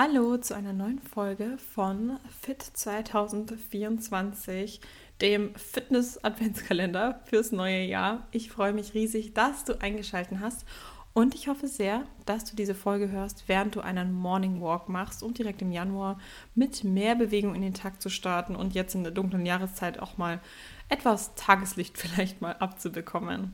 Hallo 0.00 0.36
zu 0.36 0.54
einer 0.54 0.72
neuen 0.72 1.00
Folge 1.00 1.58
von 1.74 2.20
Fit 2.40 2.62
2024, 2.62 4.80
dem 5.20 5.52
Fitness-Adventskalender 5.56 7.18
fürs 7.24 7.50
neue 7.50 7.82
Jahr. 7.82 8.28
Ich 8.30 8.52
freue 8.52 8.72
mich 8.72 8.94
riesig, 8.94 9.34
dass 9.34 9.64
du 9.64 9.80
eingeschaltet 9.80 10.38
hast 10.38 10.64
und 11.14 11.34
ich 11.34 11.48
hoffe 11.48 11.66
sehr, 11.66 12.04
dass 12.26 12.44
du 12.44 12.54
diese 12.54 12.76
Folge 12.76 13.10
hörst, 13.10 13.48
während 13.48 13.74
du 13.74 13.80
einen 13.80 14.12
Morning 14.12 14.60
Walk 14.60 14.88
machst, 14.88 15.24
um 15.24 15.34
direkt 15.34 15.62
im 15.62 15.72
Januar 15.72 16.20
mit 16.54 16.84
mehr 16.84 17.16
Bewegung 17.16 17.56
in 17.56 17.62
den 17.62 17.74
Tag 17.74 18.00
zu 18.00 18.08
starten 18.08 18.54
und 18.54 18.74
jetzt 18.74 18.94
in 18.94 19.02
der 19.02 19.10
dunklen 19.10 19.46
Jahreszeit 19.46 19.98
auch 19.98 20.16
mal 20.16 20.40
etwas 20.88 21.34
Tageslicht 21.34 21.98
vielleicht 21.98 22.40
mal 22.40 22.54
abzubekommen. 22.60 23.52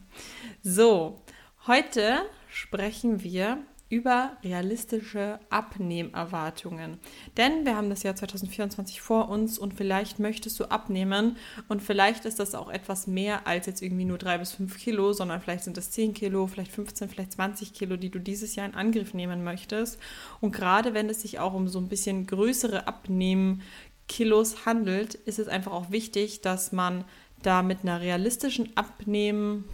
So, 0.63 1.23
heute 1.67 2.21
sprechen 2.51 3.23
wir 3.23 3.65
über 3.91 4.37
realistische 4.43 5.39
Abnehmerwartungen. 5.51 6.99
Denn 7.37 7.67
wir 7.67 7.77
haben 7.77 7.91
das 7.91 8.03
Jahr 8.03 8.17
2024 8.17 9.01
vor 9.01 9.29
uns 9.29 9.59
und 9.59 9.75
vielleicht 9.75 10.19
möchtest 10.19 10.59
du 10.59 10.65
abnehmen 10.65 11.37
und 11.69 11.83
vielleicht 11.83 12.25
ist 12.25 12.41
das 12.41 12.55
auch 12.55 12.71
etwas 12.71 13.07
mehr 13.07 13.47
als 13.47 13.67
jetzt 13.67 13.83
irgendwie 13.83 14.07
nur 14.07 14.19
drei 14.19 14.39
bis 14.39 14.53
fünf 14.53 14.79
Kilo, 14.79 15.13
sondern 15.13 15.41
vielleicht 15.41 15.65
sind 15.65 15.77
es 15.77 15.91
10 15.91 16.15
Kilo, 16.15 16.47
vielleicht 16.47 16.73
15, 16.73 17.11
vielleicht 17.11 17.33
20 17.33 17.75
Kilo, 17.75 17.97
die 17.97 18.11
du 18.11 18.19
dieses 18.19 18.57
Jahr 18.57 18.67
in 18.67 18.75
Angriff 18.75 19.13
nehmen 19.13 19.45
möchtest. 19.45 19.99
Und 20.41 20.53
gerade 20.53 20.95
wenn 20.95 21.11
es 21.11 21.21
sich 21.21 21.39
auch 21.39 21.53
um 21.53 21.69
so 21.69 21.79
ein 21.79 21.89
bisschen 21.89 22.27
größere 22.27 22.89
Abnehmen-Kilos 22.89 24.65
handelt, 24.65 25.15
ist 25.15 25.39
es 25.39 25.49
einfach 25.49 25.73
auch 25.73 25.91
wichtig, 25.91 26.41
dass 26.41 26.73
man 26.73 27.05
da 27.43 27.63
mit 27.63 27.81
einer 27.83 28.01
realistischen 28.01 28.75
Abnehmen 28.77 29.65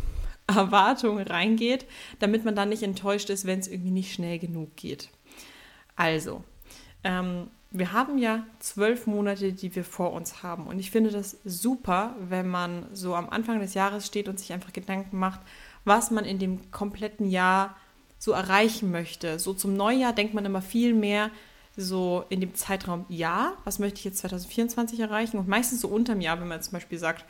Erwartung 0.57 1.19
reingeht, 1.19 1.87
damit 2.19 2.45
man 2.45 2.55
dann 2.55 2.69
nicht 2.69 2.83
enttäuscht 2.83 3.31
ist, 3.31 3.47
wenn 3.47 3.61
es 3.61 3.69
irgendwie 3.69 3.91
nicht 3.91 4.13
schnell 4.13 4.39
genug 4.39 4.77
geht. 4.77 5.11
Also, 5.97 6.45
ähm, 7.05 7.49
wir 7.73 7.93
haben 7.93 8.19
ja 8.19 8.45
zwölf 8.59 9.07
Monate, 9.07 9.53
die 9.53 9.75
wir 9.77 9.85
vor 9.85 10.13
uns 10.13 10.42
haben. 10.42 10.67
Und 10.67 10.81
ich 10.81 10.91
finde 10.91 11.11
das 11.11 11.39
super, 11.45 12.17
wenn 12.19 12.48
man 12.48 12.87
so 12.92 13.15
am 13.15 13.31
Anfang 13.31 13.61
des 13.61 13.75
Jahres 13.75 14.07
steht 14.07 14.29
und 14.29 14.41
sich 14.41 14.53
einfach 14.53 14.73
Gedanken 14.73 15.19
macht, 15.19 15.41
was 15.84 16.11
man 16.11 16.25
in 16.25 16.39
dem 16.39 16.70
kompletten 16.73 17.31
Jahr 17.31 17.77
so 18.19 18.33
erreichen 18.33 18.91
möchte. 18.91 19.39
So 19.39 19.55
zum 19.55 19.75
Neujahr 19.75 20.12
denkt 20.12 20.35
man 20.35 20.45
immer 20.45 20.62
viel 20.62 20.95
mehr 20.95 21.31
so 21.77 22.25
in 22.29 22.41
dem 22.41 22.55
Zeitraum, 22.55 23.07
ja, 23.09 23.55
was 23.64 23.79
möchte 23.79 23.98
ich 23.98 24.05
jetzt 24.05 24.19
2024 24.19 25.01
erreichen? 25.01 25.39
Und 25.39 25.48
meistens 25.48 25.81
so 25.81 25.89
unterm 25.89 26.20
Jahr, 26.20 26.41
wenn 26.41 26.48
man 26.48 26.61
zum 26.61 26.73
Beispiel 26.73 26.98
sagt, 26.98 27.25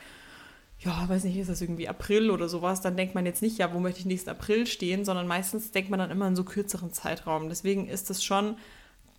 ja, 0.83 1.07
weiß 1.07 1.25
nicht, 1.25 1.37
ist 1.37 1.49
das 1.49 1.61
irgendwie 1.61 1.87
April 1.87 2.31
oder 2.31 2.49
sowas, 2.49 2.81
dann 2.81 2.97
denkt 2.97 3.13
man 3.13 3.25
jetzt 3.25 3.43
nicht, 3.43 3.59
ja, 3.59 3.71
wo 3.73 3.79
möchte 3.79 3.99
ich 3.99 4.05
nächsten 4.05 4.31
April 4.31 4.65
stehen, 4.65 5.05
sondern 5.05 5.27
meistens 5.27 5.71
denkt 5.71 5.91
man 5.91 5.99
dann 5.99 6.09
immer 6.09 6.27
in 6.27 6.35
so 6.35 6.43
kürzeren 6.43 6.91
Zeitraum. 6.91 7.49
Deswegen 7.49 7.87
ist 7.87 8.09
es 8.09 8.23
schon 8.23 8.55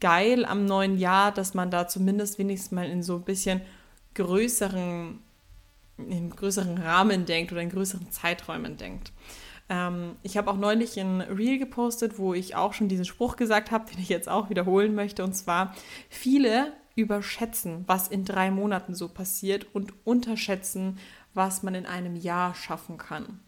geil 0.01 0.45
am 0.45 0.65
neuen 0.65 0.99
Jahr, 0.99 1.31
dass 1.31 1.55
man 1.55 1.71
da 1.71 1.87
zumindest 1.87 2.39
wenigstens 2.39 2.73
mal 2.73 2.91
in 2.91 3.05
so 3.05 3.17
ein 3.17 3.23
bisschen 3.23 3.61
größeren, 4.15 5.21
in 5.99 6.31
größeren 6.31 6.79
Rahmen 6.79 7.27
denkt 7.27 7.53
oder 7.53 7.63
in 7.63 7.71
größeren 7.71 8.11
Zeiträumen 8.11 8.77
denkt. 8.77 9.13
Ähm, 9.69 10.17
ich 10.25 10.37
habe 10.37 10.51
auch 10.51 10.57
neulich 10.57 10.99
ein 10.99 11.21
Reel 11.21 11.59
gepostet, 11.59 12.19
wo 12.19 12.35
ich 12.35 12.57
auch 12.57 12.73
schon 12.73 12.89
diesen 12.89 13.05
Spruch 13.05 13.37
gesagt 13.37 13.71
habe, 13.71 13.89
den 13.91 14.01
ich 14.01 14.09
jetzt 14.09 14.29
auch 14.29 14.51
wiederholen 14.51 14.97
möchte, 14.97 15.23
und 15.23 15.35
zwar, 15.35 15.77
viele 16.09 16.73
überschätzen, 16.95 17.85
was 17.87 18.09
in 18.09 18.25
drei 18.25 18.51
Monaten 18.51 18.95
so 18.95 19.09
passiert 19.09 19.67
und 19.73 19.95
unterschätzen, 20.05 20.99
was 21.35 21.63
man 21.63 21.75
in 21.75 21.87
einem 21.87 22.17
Jahr 22.17 22.55
schaffen 22.55 22.99
kann. 22.99 23.41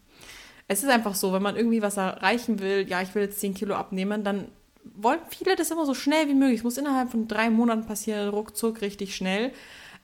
Es 0.67 0.83
ist 0.83 0.89
einfach 0.89 1.15
so, 1.15 1.31
wenn 1.33 1.43
man 1.43 1.55
irgendwie 1.55 1.81
was 1.81 1.97
erreichen 1.97 2.59
will, 2.59 2.87
ja, 2.87 3.01
ich 3.01 3.13
will 3.13 3.23
jetzt 3.23 3.39
10 3.39 3.53
Kilo 3.53 3.75
abnehmen, 3.75 4.23
dann 4.23 4.47
wollen 4.95 5.19
viele 5.29 5.55
das 5.55 5.71
immer 5.71 5.85
so 5.85 5.93
schnell 5.93 6.27
wie 6.27 6.33
möglich. 6.33 6.59
Es 6.59 6.63
muss 6.63 6.77
innerhalb 6.77 7.11
von 7.11 7.27
drei 7.27 7.49
Monaten 7.49 7.85
passieren, 7.85 8.29
ruckzuck, 8.29 8.81
richtig 8.81 9.15
schnell. 9.15 9.51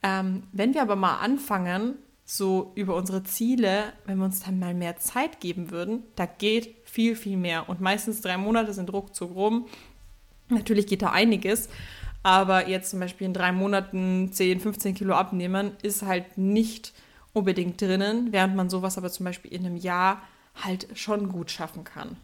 Ähm, 0.03 0.43
wenn 0.51 0.73
wir 0.73 0.81
aber 0.81 0.95
mal 0.95 1.17
anfangen, 1.17 1.95
so 2.23 2.71
über 2.75 2.95
unsere 2.95 3.23
Ziele, 3.23 3.93
wenn 4.05 4.17
wir 4.17 4.25
uns 4.25 4.41
dann 4.41 4.57
mal 4.57 4.73
mehr 4.73 4.97
Zeit 4.97 5.41
geben 5.41 5.69
würden, 5.69 6.03
da 6.15 6.25
geht 6.25 6.75
viel, 6.85 7.15
viel 7.15 7.37
mehr. 7.37 7.67
Und 7.67 7.81
meistens 7.81 8.21
drei 8.21 8.37
Monate 8.37 8.73
sind 8.73 8.91
ruckzuck 8.93 9.35
rum. 9.35 9.67
Natürlich 10.47 10.87
geht 10.87 11.01
da 11.01 11.11
einiges, 11.11 11.69
aber 12.23 12.67
jetzt 12.67 12.89
zum 12.91 12.99
Beispiel 12.99 13.27
in 13.27 13.33
drei 13.33 13.51
Monaten 13.51 14.31
10, 14.31 14.59
15 14.59 14.95
Kilo 14.95 15.13
abnehmen, 15.15 15.71
ist 15.81 16.03
halt 16.03 16.37
nicht 16.37 16.93
unbedingt 17.33 17.81
drinnen, 17.81 18.31
während 18.31 18.55
man 18.55 18.69
sowas 18.69 18.97
aber 18.97 19.09
zum 19.09 19.25
Beispiel 19.25 19.53
in 19.53 19.65
einem 19.65 19.77
Jahr 19.77 20.21
halt 20.55 20.87
schon 20.95 21.29
gut 21.29 21.51
schaffen 21.51 21.83
kann. 21.83 22.17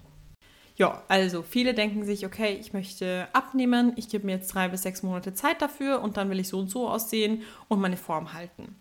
Ja, 0.75 1.01
also 1.07 1.41
viele 1.41 1.73
denken 1.73 2.05
sich, 2.05 2.25
okay, 2.25 2.55
ich 2.59 2.71
möchte 2.71 3.27
abnehmen, 3.33 3.93
ich 3.95 4.09
gebe 4.09 4.27
mir 4.27 4.33
jetzt 4.33 4.53
drei 4.53 4.67
bis 4.67 4.83
sechs 4.83 5.01
Monate 5.01 5.33
Zeit 5.33 5.61
dafür 5.61 6.01
und 6.01 6.17
dann 6.17 6.29
will 6.29 6.39
ich 6.39 6.49
so 6.49 6.59
und 6.59 6.69
so 6.69 6.87
aussehen 6.87 7.41
und 7.67 7.79
meine 7.79 7.97
Form 7.97 8.33
halten. 8.33 8.75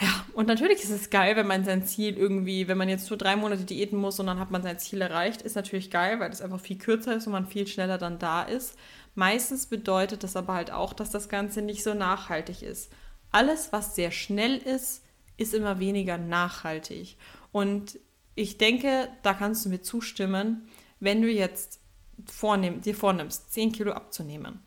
Ja, 0.00 0.24
und 0.32 0.46
natürlich 0.46 0.82
ist 0.84 0.90
es 0.90 1.10
geil, 1.10 1.34
wenn 1.36 1.48
man 1.48 1.64
sein 1.64 1.84
Ziel 1.84 2.16
irgendwie, 2.16 2.68
wenn 2.68 2.78
man 2.78 2.88
jetzt 2.88 3.10
nur 3.10 3.18
drei 3.18 3.34
Monate 3.34 3.64
diäten 3.64 3.98
muss 3.98 4.20
und 4.20 4.26
dann 4.28 4.38
hat 4.38 4.50
man 4.50 4.62
sein 4.62 4.78
Ziel 4.78 5.02
erreicht, 5.02 5.42
ist 5.42 5.56
natürlich 5.56 5.90
geil, 5.90 6.20
weil 6.20 6.30
das 6.30 6.40
einfach 6.40 6.60
viel 6.60 6.78
kürzer 6.78 7.16
ist 7.16 7.26
und 7.26 7.32
man 7.32 7.46
viel 7.46 7.66
schneller 7.66 7.98
dann 7.98 8.18
da 8.18 8.42
ist. 8.42 8.78
Meistens 9.16 9.66
bedeutet 9.66 10.22
das 10.22 10.36
aber 10.36 10.54
halt 10.54 10.70
auch, 10.70 10.92
dass 10.92 11.10
das 11.10 11.28
Ganze 11.28 11.60
nicht 11.62 11.82
so 11.82 11.94
nachhaltig 11.94 12.62
ist. 12.62 12.92
Alles, 13.32 13.72
was 13.72 13.96
sehr 13.96 14.12
schnell 14.12 14.56
ist, 14.56 15.02
ist 15.38 15.54
immer 15.54 15.78
weniger 15.78 16.18
nachhaltig. 16.18 17.16
Und 17.50 17.98
ich 18.34 18.58
denke, 18.58 19.08
da 19.22 19.32
kannst 19.32 19.64
du 19.64 19.70
mir 19.70 19.80
zustimmen, 19.80 20.68
wenn 21.00 21.22
du 21.22 21.28
jetzt 21.30 21.80
vornehm, 22.26 22.82
dir 22.82 22.94
vornimmst, 22.94 23.52
10 23.52 23.72
Kilo 23.72 23.92
abzunehmen, 23.92 24.60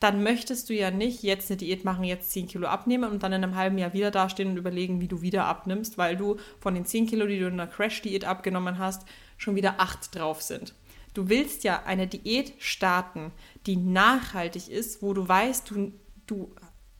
dann 0.00 0.22
möchtest 0.22 0.68
du 0.68 0.74
ja 0.74 0.90
nicht 0.90 1.22
jetzt 1.22 1.50
eine 1.50 1.58
Diät 1.58 1.84
machen, 1.84 2.04
jetzt 2.04 2.32
10 2.32 2.48
Kilo 2.48 2.66
abnehmen 2.66 3.10
und 3.10 3.22
dann 3.22 3.32
in 3.32 3.44
einem 3.44 3.54
halben 3.54 3.78
Jahr 3.78 3.92
wieder 3.92 4.10
dastehen 4.10 4.50
und 4.50 4.56
überlegen, 4.56 5.00
wie 5.00 5.08
du 5.08 5.22
wieder 5.22 5.44
abnimmst, 5.44 5.96
weil 5.98 6.16
du 6.16 6.36
von 6.58 6.74
den 6.74 6.84
10 6.84 7.06
Kilo, 7.06 7.26
die 7.26 7.38
du 7.38 7.46
in 7.46 7.54
einer 7.54 7.70
Crash-Diät 7.70 8.24
abgenommen 8.24 8.78
hast, 8.78 9.06
schon 9.36 9.56
wieder 9.56 9.80
8 9.80 10.14
drauf 10.14 10.42
sind. 10.42 10.74
Du 11.14 11.28
willst 11.28 11.62
ja 11.62 11.84
eine 11.84 12.08
Diät 12.08 12.54
starten, 12.58 13.30
die 13.66 13.76
nachhaltig 13.76 14.68
ist, 14.68 15.00
wo 15.00 15.14
du 15.14 15.26
weißt, 15.26 15.70
du, 15.70 15.92
du 16.26 16.54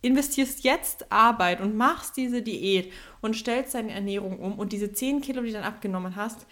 investierst 0.04 0.64
jetzt 0.64 1.10
Arbeit 1.10 1.60
und 1.60 1.76
machst 1.76 2.16
diese 2.16 2.42
Diät 2.42 2.92
und 3.20 3.34
stellst 3.34 3.74
deine 3.74 3.92
Ernährung 3.92 4.38
um 4.38 4.58
und 4.58 4.72
diese 4.72 4.92
10 4.92 5.20
Kilo, 5.20 5.42
die 5.42 5.48
du 5.48 5.54
dann 5.54 5.64
abgenommen 5.64 6.16
hast, 6.16 6.46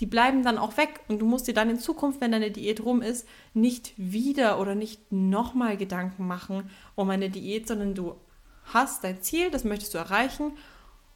die 0.00 0.06
bleiben 0.06 0.42
dann 0.42 0.58
auch 0.58 0.76
weg 0.76 1.00
und 1.08 1.20
du 1.20 1.26
musst 1.26 1.48
dir 1.48 1.54
dann 1.54 1.70
in 1.70 1.78
Zukunft, 1.78 2.20
wenn 2.20 2.32
deine 2.32 2.50
Diät 2.50 2.84
rum 2.84 3.00
ist, 3.00 3.26
nicht 3.54 3.94
wieder 3.96 4.60
oder 4.60 4.74
nicht 4.74 5.10
nochmal 5.10 5.76
Gedanken 5.76 6.26
machen 6.26 6.70
um 6.94 7.08
eine 7.08 7.30
Diät, 7.30 7.66
sondern 7.66 7.94
du 7.94 8.16
hast 8.64 9.04
dein 9.04 9.22
Ziel, 9.22 9.50
das 9.50 9.64
möchtest 9.64 9.94
du 9.94 9.98
erreichen 9.98 10.52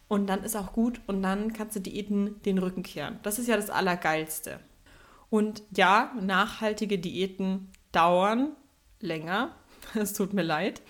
und 0.07 0.27
dann 0.27 0.43
ist 0.43 0.55
auch 0.55 0.73
gut 0.73 1.01
und 1.07 1.21
dann 1.21 1.53
kannst 1.53 1.75
du 1.75 1.79
Diäten 1.79 2.41
den 2.43 2.57
Rücken 2.57 2.83
kehren. 2.83 3.19
Das 3.23 3.37
ist 3.37 3.47
ja 3.47 3.55
das 3.55 3.69
Allergeilste. 3.69 4.59
Und 5.29 5.63
ja, 5.75 6.11
nachhaltige 6.19 6.97
Diäten 6.99 7.69
dauern 7.91 8.53
länger, 8.99 9.55
es 9.93 10.13
tut 10.13 10.33
mir 10.33 10.43
leid, 10.43 10.81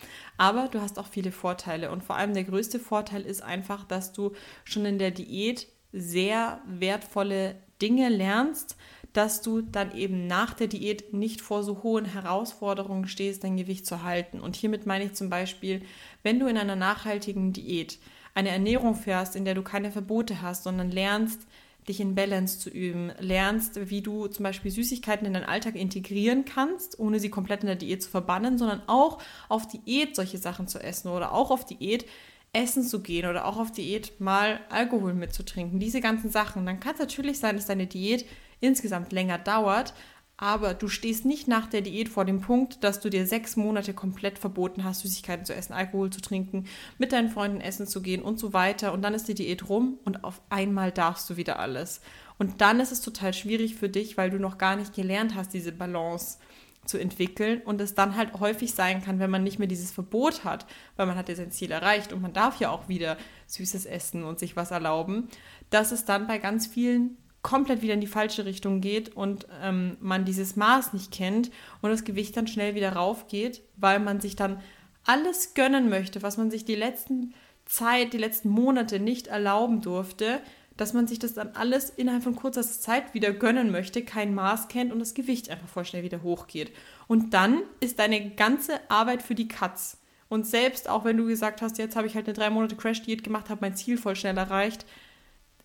aber 0.41 0.69
du 0.69 0.81
hast 0.81 0.97
auch 0.97 1.05
viele 1.05 1.31
Vorteile. 1.31 1.91
Und 1.91 2.03
vor 2.03 2.15
allem 2.15 2.33
der 2.33 2.45
größte 2.45 2.79
Vorteil 2.79 3.21
ist 3.21 3.43
einfach, 3.43 3.85
dass 3.85 4.11
du 4.11 4.31
schon 4.63 4.85
in 4.85 4.97
der 4.97 5.11
Diät 5.11 5.67
sehr 5.93 6.63
wertvolle 6.65 7.57
Dinge 7.79 8.09
lernst, 8.09 8.75
dass 9.13 9.43
du 9.43 9.61
dann 9.61 9.95
eben 9.95 10.25
nach 10.25 10.55
der 10.55 10.65
Diät 10.65 11.13
nicht 11.13 11.41
vor 11.41 11.61
so 11.61 11.83
hohen 11.83 12.05
Herausforderungen 12.05 13.07
stehst, 13.07 13.43
dein 13.43 13.55
Gewicht 13.55 13.85
zu 13.85 14.01
halten. 14.01 14.39
Und 14.39 14.55
hiermit 14.55 14.87
meine 14.87 15.03
ich 15.03 15.13
zum 15.13 15.29
Beispiel, 15.29 15.83
wenn 16.23 16.39
du 16.39 16.47
in 16.47 16.57
einer 16.57 16.75
nachhaltigen 16.75 17.53
Diät 17.53 17.99
eine 18.33 18.49
Ernährung 18.49 18.95
fährst, 18.95 19.35
in 19.35 19.45
der 19.45 19.53
du 19.53 19.61
keine 19.61 19.91
Verbote 19.91 20.41
hast, 20.41 20.63
sondern 20.63 20.89
lernst, 20.89 21.45
dich 21.87 21.99
in 21.99 22.15
Balance 22.15 22.59
zu 22.59 22.69
üben, 22.69 23.11
lernst, 23.19 23.89
wie 23.89 24.01
du 24.01 24.27
zum 24.27 24.43
Beispiel 24.43 24.71
Süßigkeiten 24.71 25.25
in 25.25 25.33
deinen 25.33 25.45
Alltag 25.45 25.75
integrieren 25.75 26.45
kannst, 26.45 26.99
ohne 26.99 27.19
sie 27.19 27.29
komplett 27.29 27.61
in 27.61 27.67
der 27.67 27.75
Diät 27.75 28.03
zu 28.03 28.09
verbannen, 28.09 28.57
sondern 28.57 28.83
auch 28.87 29.19
auf 29.49 29.67
Diät 29.67 30.15
solche 30.15 30.37
Sachen 30.37 30.67
zu 30.67 30.79
essen 30.79 31.09
oder 31.09 31.33
auch 31.33 31.51
auf 31.51 31.65
Diät 31.65 32.05
essen 32.53 32.83
zu 32.83 33.01
gehen 33.01 33.29
oder 33.29 33.45
auch 33.45 33.57
auf 33.57 33.71
Diät 33.71 34.19
mal 34.19 34.59
Alkohol 34.69 35.13
mitzutrinken, 35.13 35.79
diese 35.79 36.01
ganzen 36.01 36.29
Sachen. 36.29 36.65
Dann 36.65 36.79
kann 36.79 36.93
es 36.93 36.99
natürlich 36.99 37.39
sein, 37.39 37.55
dass 37.55 37.65
deine 37.65 37.87
Diät 37.87 38.25
insgesamt 38.59 39.11
länger 39.11 39.37
dauert, 39.37 39.93
aber 40.41 40.73
du 40.73 40.87
stehst 40.87 41.23
nicht 41.23 41.47
nach 41.47 41.67
der 41.67 41.81
Diät 41.81 42.09
vor 42.09 42.25
dem 42.25 42.41
Punkt, 42.41 42.83
dass 42.83 42.99
du 42.99 43.11
dir 43.11 43.27
sechs 43.27 43.55
Monate 43.55 43.93
komplett 43.93 44.39
verboten 44.39 44.83
hast, 44.83 45.01
Süßigkeiten 45.01 45.45
zu 45.45 45.53
essen, 45.53 45.73
Alkohol 45.73 46.09
zu 46.09 46.19
trinken, 46.19 46.65
mit 46.97 47.11
deinen 47.11 47.29
Freunden 47.29 47.61
essen 47.61 47.85
zu 47.85 48.01
gehen 48.01 48.23
und 48.23 48.39
so 48.39 48.51
weiter. 48.51 48.91
Und 48.91 49.03
dann 49.03 49.13
ist 49.13 49.27
die 49.27 49.35
Diät 49.35 49.69
rum 49.69 49.99
und 50.03 50.23
auf 50.23 50.41
einmal 50.49 50.91
darfst 50.91 51.29
du 51.29 51.37
wieder 51.37 51.59
alles. 51.59 52.01
Und 52.39 52.59
dann 52.59 52.79
ist 52.79 52.91
es 52.91 53.01
total 53.01 53.35
schwierig 53.35 53.75
für 53.75 53.87
dich, 53.87 54.17
weil 54.17 54.31
du 54.31 54.39
noch 54.39 54.57
gar 54.57 54.75
nicht 54.75 54.95
gelernt 54.95 55.35
hast, 55.35 55.53
diese 55.53 55.71
Balance 55.71 56.39
zu 56.85 56.97
entwickeln 56.97 57.61
und 57.63 57.79
es 57.79 57.93
dann 57.93 58.15
halt 58.15 58.39
häufig 58.39 58.73
sein 58.73 59.03
kann, 59.03 59.19
wenn 59.19 59.29
man 59.29 59.43
nicht 59.43 59.59
mehr 59.59 59.67
dieses 59.67 59.91
Verbot 59.91 60.43
hat, 60.43 60.65
weil 60.95 61.05
man 61.05 61.17
hat 61.17 61.29
ja 61.29 61.35
sein 61.35 61.51
Ziel 61.51 61.69
erreicht 61.69 62.13
und 62.13 62.21
man 62.23 62.33
darf 62.33 62.59
ja 62.59 62.71
auch 62.71 62.89
wieder 62.89 63.15
Süßes 63.45 63.85
essen 63.85 64.23
und 64.23 64.39
sich 64.39 64.55
was 64.55 64.71
erlauben, 64.71 65.27
dass 65.69 65.91
es 65.91 66.03
dann 66.05 66.25
bei 66.25 66.39
ganz 66.39 66.65
vielen 66.65 67.17
komplett 67.41 67.81
wieder 67.81 67.95
in 67.95 68.01
die 68.01 68.07
falsche 68.07 68.45
Richtung 68.45 68.81
geht 68.81 69.15
und 69.15 69.47
ähm, 69.61 69.97
man 69.99 70.25
dieses 70.25 70.55
Maß 70.55 70.93
nicht 70.93 71.11
kennt 71.11 71.49
und 71.81 71.89
das 71.89 72.03
Gewicht 72.03 72.37
dann 72.37 72.47
schnell 72.47 72.75
wieder 72.75 72.93
raufgeht, 72.93 73.61
weil 73.77 73.99
man 73.99 74.21
sich 74.21 74.35
dann 74.35 74.61
alles 75.05 75.53
gönnen 75.53 75.89
möchte, 75.89 76.21
was 76.21 76.37
man 76.37 76.51
sich 76.51 76.65
die 76.65 76.75
letzten 76.75 77.33
Zeit, 77.65 78.13
die 78.13 78.17
letzten 78.17 78.49
Monate 78.49 78.99
nicht 78.99 79.27
erlauben 79.27 79.81
durfte, 79.81 80.41
dass 80.77 80.93
man 80.93 81.07
sich 81.07 81.19
das 81.19 81.33
dann 81.33 81.49
alles 81.49 81.89
innerhalb 81.89 82.23
von 82.23 82.35
kurzer 82.35 82.63
Zeit 82.63 83.13
wieder 83.13 83.31
gönnen 83.31 83.71
möchte, 83.71 84.03
kein 84.03 84.33
Maß 84.33 84.67
kennt 84.67 84.91
und 84.91 84.99
das 84.99 85.13
Gewicht 85.13 85.49
einfach 85.49 85.67
voll 85.67 85.85
schnell 85.85 86.03
wieder 86.03 86.23
hochgeht. 86.23 86.71
Und 87.07 87.33
dann 87.33 87.61
ist 87.79 87.99
deine 87.99 88.31
ganze 88.31 88.79
Arbeit 88.89 89.21
für 89.21 89.35
die 89.35 89.47
Katz. 89.47 89.97
Und 90.29 90.47
selbst 90.47 90.89
auch 90.89 91.03
wenn 91.03 91.17
du 91.17 91.25
gesagt 91.25 91.61
hast, 91.61 91.77
jetzt 91.77 91.95
habe 91.95 92.07
ich 92.07 92.15
halt 92.15 92.25
eine 92.25 92.33
drei 92.33 92.49
Monate 92.49 92.75
Crash-Diät 92.75 93.23
gemacht, 93.23 93.49
habe 93.49 93.61
mein 93.61 93.75
Ziel 93.75 93.97
voll 93.97 94.15
schnell 94.15 94.37
erreicht, 94.37 94.85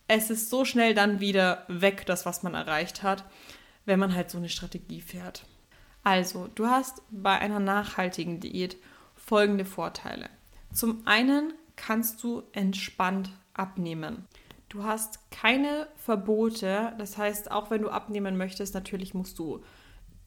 es 0.08 0.30
ist 0.30 0.50
so 0.50 0.64
schnell 0.64 0.94
dann 0.94 1.20
wieder 1.20 1.64
weg, 1.68 2.06
das, 2.06 2.26
was 2.26 2.42
man 2.42 2.54
erreicht 2.54 3.02
hat, 3.02 3.24
wenn 3.84 3.98
man 3.98 4.14
halt 4.14 4.30
so 4.30 4.38
eine 4.38 4.48
Strategie 4.48 5.00
fährt. 5.00 5.44
Also, 6.02 6.48
du 6.54 6.66
hast 6.66 7.02
bei 7.10 7.38
einer 7.38 7.60
nachhaltigen 7.60 8.40
Diät 8.40 8.76
folgende 9.16 9.64
Vorteile. 9.64 10.28
Zum 10.72 11.06
einen 11.06 11.52
kannst 11.74 12.22
du 12.22 12.42
entspannt 12.52 13.30
abnehmen. 13.54 14.26
Du 14.68 14.84
hast 14.84 15.30
keine 15.30 15.88
Verbote, 15.96 16.92
das 16.98 17.16
heißt, 17.16 17.50
auch 17.50 17.70
wenn 17.70 17.82
du 17.82 17.88
abnehmen 17.88 18.36
möchtest, 18.36 18.74
natürlich 18.74 19.14
musst 19.14 19.38
du 19.38 19.62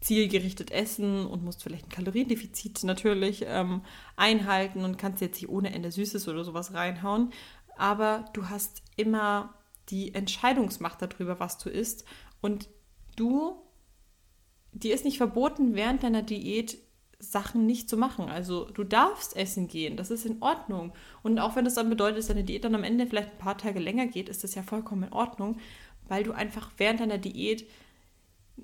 zielgerichtet 0.01 0.71
essen 0.71 1.25
und 1.25 1.43
musst 1.43 1.61
vielleicht 1.61 1.87
ein 1.87 1.91
Kaloriendefizit 1.91 2.83
natürlich 2.83 3.43
ähm, 3.45 3.81
einhalten 4.15 4.85
und 4.85 4.97
kannst 4.97 5.21
jetzt 5.21 5.41
nicht 5.41 5.49
ohne 5.49 5.73
Ende 5.73 5.91
Süßes 5.91 6.27
oder 6.29 6.45
sowas 6.45 6.73
reinhauen. 6.73 7.31
Aber 7.77 8.25
du 8.33 8.49
hast 8.49 8.81
immer 8.95 9.53
die 9.89 10.13
Entscheidungsmacht 10.13 11.01
darüber, 11.01 11.39
was 11.39 11.57
du 11.57 11.69
isst. 11.69 12.05
Und 12.41 12.69
du, 13.15 13.61
dir 14.71 14.93
ist 14.93 15.05
nicht 15.05 15.17
verboten, 15.17 15.75
während 15.75 16.03
deiner 16.03 16.21
Diät 16.21 16.77
Sachen 17.19 17.65
nicht 17.65 17.89
zu 17.89 17.97
machen. 17.97 18.29
Also 18.29 18.65
du 18.69 18.83
darfst 18.83 19.35
essen 19.35 19.67
gehen, 19.67 19.97
das 19.97 20.09
ist 20.09 20.25
in 20.25 20.41
Ordnung. 20.41 20.93
Und 21.21 21.37
auch 21.39 21.55
wenn 21.55 21.65
das 21.65 21.73
dann 21.73 21.89
bedeutet, 21.89 22.19
dass 22.19 22.27
deine 22.27 22.45
Diät 22.45 22.63
dann 22.63 22.75
am 22.75 22.83
Ende 22.83 23.07
vielleicht 23.07 23.31
ein 23.31 23.37
paar 23.37 23.57
Tage 23.57 23.79
länger 23.79 24.07
geht, 24.07 24.29
ist 24.29 24.43
das 24.43 24.55
ja 24.55 24.63
vollkommen 24.63 25.03
in 25.03 25.13
Ordnung, 25.13 25.57
weil 26.07 26.23
du 26.23 26.31
einfach 26.31 26.71
während 26.77 27.01
deiner 27.01 27.17
Diät 27.17 27.67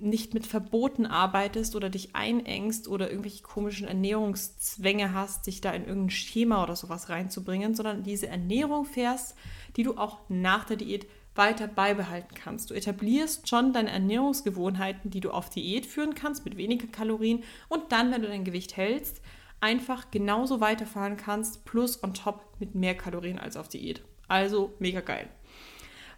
nicht 0.01 0.33
mit 0.33 0.45
Verboten 0.45 1.05
arbeitest 1.05 1.75
oder 1.75 1.89
dich 1.89 2.15
einengst 2.15 2.87
oder 2.87 3.09
irgendwelche 3.09 3.43
komischen 3.43 3.87
Ernährungszwänge 3.87 5.13
hast, 5.13 5.47
dich 5.47 5.61
da 5.61 5.71
in 5.71 5.85
irgendein 5.85 6.09
Schema 6.11 6.63
oder 6.63 6.75
sowas 6.75 7.09
reinzubringen, 7.09 7.75
sondern 7.75 8.03
diese 8.03 8.27
Ernährung 8.27 8.85
fährst, 8.85 9.35
die 9.75 9.83
du 9.83 9.97
auch 9.97 10.19
nach 10.29 10.65
der 10.65 10.77
Diät 10.77 11.07
weiter 11.35 11.67
beibehalten 11.67 12.33
kannst. 12.33 12.69
Du 12.69 12.73
etablierst 12.73 13.47
schon 13.47 13.73
deine 13.73 13.91
Ernährungsgewohnheiten, 13.91 15.11
die 15.11 15.19
du 15.19 15.31
auf 15.31 15.49
Diät 15.49 15.85
führen 15.85 16.15
kannst, 16.15 16.45
mit 16.45 16.57
weniger 16.57 16.87
Kalorien 16.87 17.43
und 17.67 17.91
dann, 17.91 18.11
wenn 18.11 18.21
du 18.21 18.27
dein 18.27 18.45
Gewicht 18.45 18.77
hältst, 18.77 19.21
einfach 19.59 20.11
genauso 20.11 20.61
weiterfahren 20.61 21.17
kannst, 21.17 21.65
plus 21.65 22.03
on 22.03 22.13
top 22.13 22.45
mit 22.59 22.75
mehr 22.75 22.95
Kalorien 22.95 23.39
als 23.39 23.57
auf 23.57 23.67
Diät. 23.67 24.01
Also 24.27 24.73
mega 24.79 25.01
geil. 25.01 25.29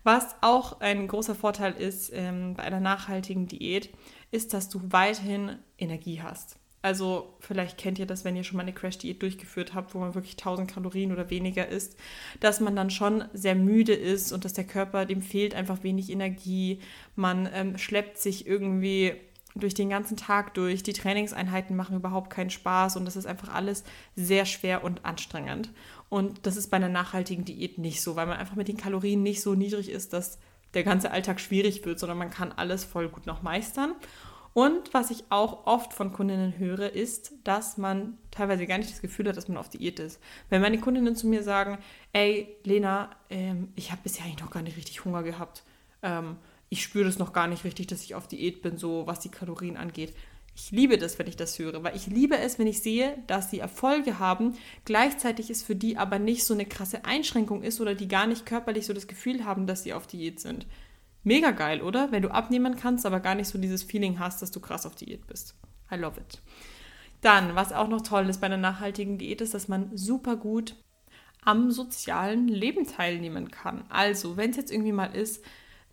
Was 0.07 0.38
auch 0.39 0.80
ein 0.80 1.06
großer 1.09 1.36
Vorteil 1.36 1.74
ist 1.74 2.13
ähm, 2.13 2.54
bei 2.54 2.63
einer 2.63 2.80
nachhaltigen 2.80 3.45
Diät, 3.45 3.89
ist, 4.31 4.54
dass 4.54 4.69
du 4.69 4.80
weiterhin 4.86 5.57
Energie 5.77 6.21
hast. 6.21 6.56
Also 6.81 7.36
vielleicht 7.42 7.77
kennt 7.77 8.00
ihr 8.00 8.06
das, 8.06 8.24
wenn 8.24 8.38
ihr 8.38 8.45
schon 8.45 8.56
mal 8.56 8.63
eine 8.63 8.71
Crash-Diät 8.71 9.21
durchgeführt 9.21 9.74
habt, 9.74 9.94
wo 9.94 10.00
man 10.00 10.15
wirklich 10.15 10.36
1000 10.38 10.71
Kalorien 10.71 11.12
oder 11.12 11.30
weniger 11.30 11.68
isst, 11.68 11.98
dass 12.39 12.62
man 12.62 12.74
dann 12.74 12.89
schon 12.89 13.25
sehr 13.33 13.56
müde 13.56 13.92
ist 13.92 14.31
und 14.31 14.45
dass 14.45 14.54
der 14.54 14.63
Körper, 14.63 15.06
dem 15.06 15.21
fehlt 15.21 15.54
einfach 15.54 15.83
wenig 15.83 16.10
Energie. 16.10 16.80
Man 17.18 17.50
ähm, 17.53 17.77
schleppt 17.77 18.18
sich 18.18 18.48
irgendwie 18.48 19.15
durch 19.55 19.73
den 19.73 19.89
ganzen 19.89 20.17
Tag 20.17 20.53
durch. 20.53 20.83
Die 20.83 20.94
Trainingseinheiten 20.94 21.75
machen 21.75 21.95
überhaupt 21.95 22.29
keinen 22.29 22.49
Spaß 22.49 22.97
und 22.97 23.05
das 23.05 23.15
ist 23.15 23.25
einfach 23.25 23.53
alles 23.53 23.83
sehr 24.15 24.45
schwer 24.45 24.83
und 24.83 25.05
anstrengend. 25.05 25.71
Und 26.09 26.45
das 26.45 26.57
ist 26.57 26.69
bei 26.69 26.77
einer 26.77 26.89
nachhaltigen 26.89 27.45
Diät 27.45 27.77
nicht 27.77 28.01
so, 28.01 28.15
weil 28.15 28.27
man 28.27 28.38
einfach 28.38 28.55
mit 28.55 28.67
den 28.67 28.77
Kalorien 28.77 29.23
nicht 29.23 29.41
so 29.41 29.55
niedrig 29.55 29.89
ist, 29.89 30.13
dass 30.13 30.38
der 30.73 30.83
ganze 30.83 31.11
Alltag 31.11 31.39
schwierig 31.39 31.85
wird, 31.85 31.99
sondern 31.99 32.17
man 32.17 32.29
kann 32.29 32.51
alles 32.51 32.83
voll 32.83 33.09
gut 33.09 33.25
noch 33.25 33.41
meistern. 33.41 33.94
Und 34.53 34.91
was 34.91 35.11
ich 35.11 35.23
auch 35.29 35.67
oft 35.67 35.93
von 35.93 36.11
Kundinnen 36.11 36.57
höre, 36.57 36.91
ist, 36.91 37.31
dass 37.43 37.77
man 37.77 38.17
teilweise 38.31 38.65
gar 38.65 38.79
nicht 38.79 38.89
das 38.89 39.01
Gefühl 39.01 39.27
hat, 39.27 39.38
dass 39.38 39.47
man 39.47 39.57
auf 39.57 39.69
Diät 39.69 40.00
ist. 40.00 40.19
Wenn 40.50 40.63
meine 40.63 40.79
Kundinnen 40.79 41.15
zu 41.15 41.27
mir 41.27 41.43
sagen, 41.43 41.77
ey, 42.11 42.55
Lena, 42.63 43.11
ähm, 43.29 43.71
ich 43.75 43.91
habe 43.91 44.01
bisher 44.01 44.25
eigentlich 44.25 44.41
noch 44.41 44.50
gar 44.50 44.63
nicht 44.63 44.75
richtig 44.75 45.05
Hunger 45.05 45.21
gehabt. 45.21 45.63
Ähm, 46.01 46.38
ich 46.69 46.83
spüre 46.83 47.05
das 47.05 47.19
noch 47.19 47.33
gar 47.33 47.47
nicht 47.47 47.63
richtig, 47.63 47.87
dass 47.87 48.03
ich 48.03 48.15
auf 48.15 48.27
Diät 48.27 48.61
bin, 48.61 48.77
so 48.77 49.07
was 49.07 49.19
die 49.19 49.29
Kalorien 49.29 49.77
angeht. 49.77 50.13
Ich 50.55 50.71
liebe 50.71 50.97
das, 50.97 51.19
wenn 51.19 51.27
ich 51.27 51.35
das 51.35 51.59
höre, 51.59 51.83
weil 51.83 51.95
ich 51.95 52.07
liebe 52.07 52.37
es, 52.37 52.57
wenn 52.57 52.65
ich 52.65 52.81
sehe, 52.81 53.15
dass 53.27 53.51
sie 53.51 53.59
Erfolge 53.59 54.17
haben, 54.17 54.57
gleichzeitig 54.85 55.51
ist 55.51 55.63
für 55.63 55.75
die 55.75 55.97
aber 55.97 56.17
nicht 56.17 56.45
so 56.45 56.55
eine 56.55 56.65
krasse 56.65 57.05
Einschränkung 57.05 57.61
ist 57.61 57.79
oder 57.79 57.93
die 57.93 58.07
gar 58.07 58.25
nicht 58.25 58.45
körperlich 58.45 58.87
so 58.87 58.93
das 58.93 59.07
Gefühl 59.07 59.45
haben, 59.45 59.67
dass 59.67 59.83
sie 59.83 59.93
auf 59.93 60.07
Diät 60.07 60.39
sind. 60.39 60.65
Mega 61.23 61.51
geil, 61.51 61.81
oder? 61.81 62.11
Wenn 62.11 62.23
du 62.23 62.31
abnehmen 62.31 62.75
kannst, 62.75 63.05
aber 63.05 63.19
gar 63.19 63.35
nicht 63.35 63.49
so 63.49 63.59
dieses 63.59 63.83
Feeling 63.83 64.17
hast, 64.17 64.41
dass 64.41 64.49
du 64.49 64.59
krass 64.59 64.85
auf 64.85 64.95
Diät 64.95 65.27
bist. 65.27 65.55
I 65.91 65.95
love 65.95 66.19
it. 66.19 66.41
Dann, 67.21 67.55
was 67.55 67.71
auch 67.71 67.87
noch 67.87 68.01
toll 68.01 68.27
ist 68.27 68.41
bei 68.41 68.47
einer 68.47 68.57
nachhaltigen 68.57 69.17
Diät, 69.17 69.41
ist, 69.41 69.53
dass 69.53 69.67
man 69.67 69.95
super 69.95 70.37
gut 70.37 70.75
am 71.43 71.71
sozialen 71.71 72.47
Leben 72.47 72.87
teilnehmen 72.87 73.51
kann. 73.51 73.83
Also, 73.89 74.37
wenn 74.37 74.49
es 74.49 74.57
jetzt 74.57 74.71
irgendwie 74.71 74.91
mal 74.91 75.15
ist, 75.15 75.43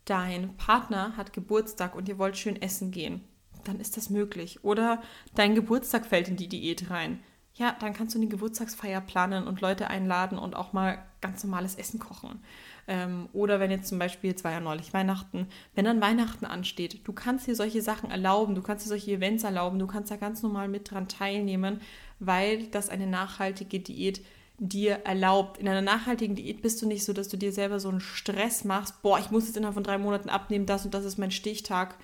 dein 0.04 0.56
Partner 0.56 1.16
hat 1.16 1.32
Geburtstag 1.32 1.94
und 1.94 2.08
ihr 2.08 2.18
wollt 2.18 2.36
schön 2.36 2.60
essen 2.60 2.90
gehen, 2.90 3.22
dann 3.64 3.80
ist 3.80 3.96
das 3.96 4.10
möglich. 4.10 4.64
Oder 4.64 5.02
dein 5.34 5.54
Geburtstag 5.54 6.06
fällt 6.06 6.28
in 6.28 6.36
die 6.36 6.48
Diät 6.48 6.90
rein. 6.90 7.20
Ja, 7.56 7.76
dann 7.78 7.92
kannst 7.92 8.14
du 8.14 8.18
eine 8.18 8.26
Geburtstagsfeier 8.26 9.00
planen 9.00 9.46
und 9.46 9.60
Leute 9.60 9.88
einladen 9.88 10.38
und 10.38 10.56
auch 10.56 10.72
mal 10.72 10.98
ganz 11.20 11.44
normales 11.44 11.76
Essen 11.76 12.00
kochen. 12.00 12.42
Ähm, 12.88 13.28
oder 13.32 13.60
wenn 13.60 13.70
jetzt 13.70 13.88
zum 13.88 14.00
Beispiel, 14.00 14.30
jetzt 14.30 14.42
war 14.42 14.50
ja 14.50 14.58
neulich 14.58 14.92
Weihnachten, 14.92 15.46
wenn 15.74 15.84
dann 15.84 16.00
Weihnachten 16.00 16.46
ansteht, 16.46 17.06
du 17.06 17.12
kannst 17.12 17.46
dir 17.46 17.54
solche 17.54 17.80
Sachen 17.80 18.10
erlauben, 18.10 18.56
du 18.56 18.62
kannst 18.62 18.84
dir 18.84 18.88
solche 18.88 19.12
Events 19.12 19.44
erlauben, 19.44 19.78
du 19.78 19.86
kannst 19.86 20.10
da 20.10 20.16
ganz 20.16 20.42
normal 20.42 20.66
mit 20.66 20.90
dran 20.90 21.06
teilnehmen, 21.06 21.80
weil 22.18 22.66
das 22.66 22.88
eine 22.88 23.06
nachhaltige 23.06 23.78
Diät 23.78 24.20
dir 24.58 25.00
erlaubt. 25.04 25.58
In 25.58 25.68
einer 25.68 25.82
nachhaltigen 25.82 26.36
Diät 26.36 26.62
bist 26.62 26.80
du 26.80 26.86
nicht 26.86 27.04
so, 27.04 27.12
dass 27.12 27.28
du 27.28 27.36
dir 27.36 27.52
selber 27.52 27.80
so 27.80 27.88
einen 27.88 28.00
Stress 28.00 28.64
machst, 28.64 29.02
boah, 29.02 29.18
ich 29.18 29.30
muss 29.30 29.46
jetzt 29.46 29.56
innerhalb 29.56 29.74
von 29.74 29.84
drei 29.84 29.98
Monaten 29.98 30.28
abnehmen, 30.28 30.66
das 30.66 30.84
und 30.84 30.94
das 30.94 31.04
ist 31.04 31.18
mein 31.18 31.30
Stichtag. 31.30 31.96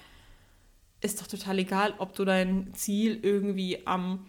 Ist 1.00 1.20
doch 1.20 1.26
total 1.26 1.58
egal, 1.58 1.94
ob 1.98 2.14
du 2.14 2.24
dein 2.24 2.74
Ziel 2.74 3.18
irgendwie 3.22 3.86
am 3.86 4.26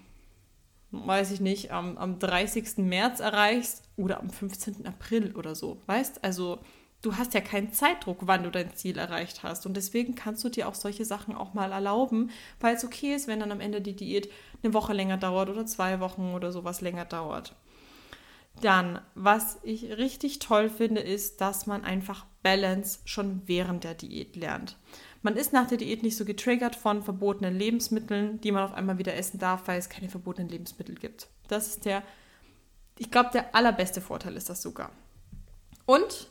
weiß 0.91 1.31
ich 1.31 1.39
nicht, 1.39 1.71
am, 1.71 1.97
am 1.97 2.19
30. 2.19 2.77
März 2.77 3.19
erreichst 3.19 3.84
oder 3.96 4.19
am 4.19 4.29
15. 4.29 4.86
April 4.86 5.36
oder 5.36 5.55
so. 5.55 5.81
Weißt? 5.86 6.24
Also 6.24 6.60
du 7.01 7.15
hast 7.15 7.34
ja 7.34 7.41
keinen 7.41 7.72
Zeitdruck, 7.72 8.19
wann 8.22 8.43
du 8.43 8.51
dein 8.51 8.75
Ziel 8.75 8.98
erreicht 8.98 9.43
hast. 9.43 9.65
Und 9.65 9.75
deswegen 9.75 10.15
kannst 10.15 10.43
du 10.43 10.50
dir 10.50 10.67
auch 10.67 10.75
solche 10.75 11.05
Sachen 11.05 11.34
auch 11.34 11.53
mal 11.53 11.72
erlauben, 11.72 12.29
weil 12.60 12.75
es 12.75 12.84
okay 12.84 13.15
ist, 13.15 13.27
wenn 13.27 13.39
dann 13.39 13.51
am 13.51 13.62
Ende 13.62 13.81
die 13.81 13.96
Diät 13.96 14.29
eine 14.62 14.74
Woche 14.74 14.93
länger 14.93 15.17
dauert 15.17 15.50
oder 15.50 15.65
zwei 15.65 16.00
Wochen 16.00 16.34
oder 16.34 16.51
sowas 16.51 16.81
länger 16.81 17.05
dauert. 17.05 17.55
Dann, 18.60 19.00
was 19.15 19.60
ich 19.63 19.98
richtig 19.98 20.39
toll 20.39 20.70
finde, 20.70 21.01
ist, 21.01 21.41
dass 21.41 21.65
man 21.65 21.84
einfach 21.84 22.25
Balance 22.43 23.00
schon 23.05 23.41
während 23.46 23.84
der 23.84 23.96
Diät 23.96 24.36
lernt. 24.36 24.77
Man 25.24 25.38
ist 25.38 25.53
nach 25.53 25.67
der 25.67 25.77
Diät 25.77 26.03
nicht 26.03 26.17
so 26.17 26.25
getriggert 26.25 26.75
von 26.75 27.03
verbotenen 27.03 27.58
Lebensmitteln, 27.58 28.41
die 28.41 28.51
man 28.51 28.63
auf 28.63 28.74
einmal 28.74 28.98
wieder 28.98 29.15
essen 29.15 29.39
darf, 29.39 29.67
weil 29.67 29.79
es 29.79 29.89
keine 29.89 30.10
verbotenen 30.10 30.50
Lebensmittel 30.50 30.96
gibt. 30.96 31.27
Das 31.48 31.67
ist 31.67 31.86
der, 31.86 32.03
ich 32.98 33.12
glaube, 33.12 33.29
der 33.34 33.55
allerbeste 33.55 34.01
Vorteil 34.01 34.36
ist 34.36 34.50
das 34.50 34.62
sogar. 34.62 34.91
Und 35.86 36.29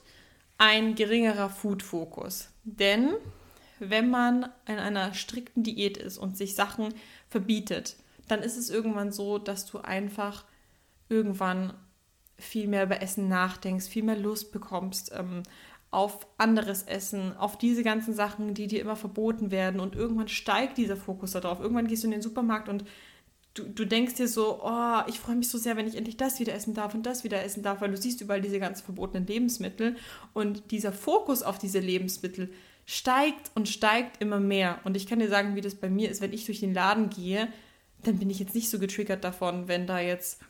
ein 0.59 0.95
geringerer 0.95 1.49
Food-Fokus. 1.49 2.51
Denn 2.65 3.15
wenn 3.79 4.11
man 4.11 4.49
in 4.67 4.79
einer 4.79 5.15
strikten 5.15 5.63
Diät 5.63 5.97
ist 5.97 6.19
und 6.19 6.37
sich 6.37 6.55
Sachen 6.55 6.93
verbietet, 7.29 7.97
dann 8.29 8.43
ist 8.43 8.57
es 8.57 8.71
irgendwann 8.71 9.11
so, 9.11 9.39
dass 9.39 9.67
du 9.67 9.79
einfach 9.79 10.45
irgendwann 11.09 11.75
viel 12.41 12.67
mehr 12.67 12.85
über 12.85 13.03
Essen 13.03 13.29
nachdenkst, 13.29 13.87
viel 13.89 14.03
mehr 14.03 14.17
Lust 14.17 14.53
bekommst, 14.53 15.13
ähm, 15.15 15.43
auf 15.91 16.27
anderes 16.39 16.83
Essen, 16.85 17.37
auf 17.37 17.59
diese 17.59 17.83
ganzen 17.83 18.15
Sachen, 18.15 18.55
die 18.55 18.69
dir 18.69 18.81
immer 18.81 18.97
verboten 18.97 19.51
werden. 19.51 19.81
Und 19.81 19.97
irgendwann 19.97 20.29
steigt 20.29 20.79
dieser 20.79 20.97
Fokus 20.97 21.33
darauf. 21.33 21.61
Irgendwann 21.61 21.89
gehst 21.89 22.05
du 22.05 22.07
in 22.07 22.13
den 22.13 22.23
Supermarkt 22.23 22.69
und 22.69 22.85
du, 23.55 23.65
du 23.65 23.85
denkst 23.85 24.15
dir 24.15 24.29
so, 24.29 24.63
oh, 24.63 25.01
ich 25.09 25.19
freue 25.19 25.37
mich 25.37 25.49
so 25.49 25.59
sehr, 25.59 25.77
wenn 25.77 25.89
ich 25.89 25.97
endlich 25.97 26.17
das 26.17 26.39
wieder 26.39 26.55
essen 26.55 26.75
darf 26.75 26.95
und 26.95 27.05
das 27.05 27.25
wieder 27.25 27.43
essen 27.43 27.63
darf, 27.63 27.81
weil 27.81 27.91
du 27.91 27.97
siehst 27.97 28.21
überall 28.21 28.41
diese 28.41 28.61
ganzen 28.61 28.85
verbotenen 28.85 29.27
Lebensmittel. 29.27 29.97
Und 30.33 30.71
dieser 30.71 30.93
Fokus 30.93 31.43
auf 31.43 31.59
diese 31.59 31.81
Lebensmittel 31.81 32.53
steigt 32.87 33.51
und 33.55 33.69
steigt 33.69 34.23
immer 34.23 34.41
mehr. 34.41 34.79
Und 34.85 34.97
ich 34.97 35.07
kann 35.07 35.19
dir 35.19 35.29
sagen, 35.29 35.57
wie 35.57 35.61
das 35.61 35.75
bei 35.75 35.91
mir 35.91 36.11
ist, 36.11 36.21
wenn 36.21 36.33
ich 36.33 36.47
durch 36.47 36.61
den 36.61 36.75
Laden 36.75 37.11
gehe, 37.11 37.49
dann 38.05 38.19
bin 38.19 38.31
ich 38.31 38.39
jetzt 38.39 38.55
nicht 38.55 38.71
so 38.71 38.79
getriggert 38.79 39.25
davon, 39.25 39.69
wenn 39.69 39.87
da 39.87 40.01
jetzt 40.01 40.41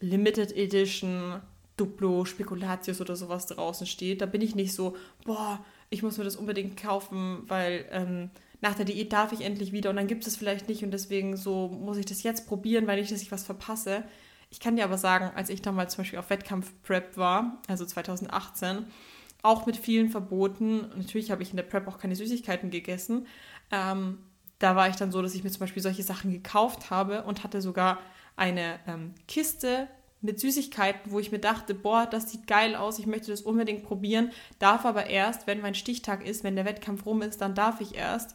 Limited 0.00 0.56
Edition 0.56 1.40
Duplo, 1.76 2.24
Spekulatius 2.24 3.00
oder 3.00 3.16
sowas 3.16 3.46
draußen 3.46 3.86
steht, 3.86 4.20
da 4.20 4.26
bin 4.26 4.40
ich 4.40 4.54
nicht 4.54 4.72
so, 4.72 4.96
boah, 5.24 5.64
ich 5.90 6.02
muss 6.02 6.18
mir 6.18 6.24
das 6.24 6.36
unbedingt 6.36 6.76
kaufen, 6.76 7.42
weil 7.48 7.84
ähm, 7.90 8.30
nach 8.60 8.74
der 8.74 8.86
Diät 8.86 9.12
darf 9.12 9.32
ich 9.32 9.42
endlich 9.42 9.72
wieder 9.72 9.90
und 9.90 9.96
dann 9.96 10.06
gibt 10.06 10.26
es 10.26 10.36
vielleicht 10.36 10.68
nicht 10.68 10.82
und 10.82 10.90
deswegen 10.90 11.36
so 11.36 11.68
muss 11.68 11.98
ich 11.98 12.06
das 12.06 12.22
jetzt 12.22 12.46
probieren, 12.48 12.86
weil 12.86 12.98
nicht, 12.98 13.12
dass 13.12 13.22
ich 13.22 13.32
was 13.32 13.44
verpasse. 13.44 14.04
Ich 14.50 14.60
kann 14.60 14.76
dir 14.76 14.84
aber 14.84 14.96
sagen, 14.96 15.30
als 15.34 15.50
ich 15.50 15.60
damals 15.60 15.94
zum 15.94 16.02
Beispiel 16.02 16.18
auf 16.18 16.30
Wettkampf-Prep 16.30 17.16
war, 17.16 17.60
also 17.68 17.84
2018, 17.84 18.86
auch 19.42 19.66
mit 19.66 19.76
vielen 19.76 20.08
Verboten, 20.08 20.88
natürlich 20.96 21.30
habe 21.30 21.42
ich 21.42 21.50
in 21.50 21.56
der 21.56 21.64
Prep 21.64 21.86
auch 21.86 21.98
keine 21.98 22.16
Süßigkeiten 22.16 22.70
gegessen, 22.70 23.26
ähm, 23.70 24.18
da 24.58 24.74
war 24.74 24.88
ich 24.88 24.96
dann 24.96 25.12
so, 25.12 25.20
dass 25.20 25.34
ich 25.34 25.44
mir 25.44 25.50
zum 25.50 25.60
Beispiel 25.60 25.82
solche 25.82 26.02
Sachen 26.02 26.32
gekauft 26.32 26.90
habe 26.90 27.24
und 27.24 27.44
hatte 27.44 27.60
sogar 27.60 27.98
eine 28.36 28.78
ähm, 28.86 29.14
Kiste 29.26 29.88
mit 30.20 30.40
Süßigkeiten, 30.40 31.10
wo 31.10 31.18
ich 31.18 31.32
mir 31.32 31.38
dachte, 31.38 31.74
boah, 31.74 32.06
das 32.06 32.30
sieht 32.30 32.46
geil 32.46 32.74
aus, 32.74 32.98
ich 32.98 33.06
möchte 33.06 33.30
das 33.30 33.42
unbedingt 33.42 33.84
probieren, 33.84 34.30
darf 34.58 34.84
aber 34.84 35.06
erst, 35.06 35.46
wenn 35.46 35.60
mein 35.60 35.74
Stichtag 35.74 36.26
ist, 36.26 36.44
wenn 36.44 36.56
der 36.56 36.64
Wettkampf 36.64 37.06
rum 37.06 37.22
ist, 37.22 37.40
dann 37.40 37.54
darf 37.54 37.80
ich 37.80 37.94
erst. 37.94 38.34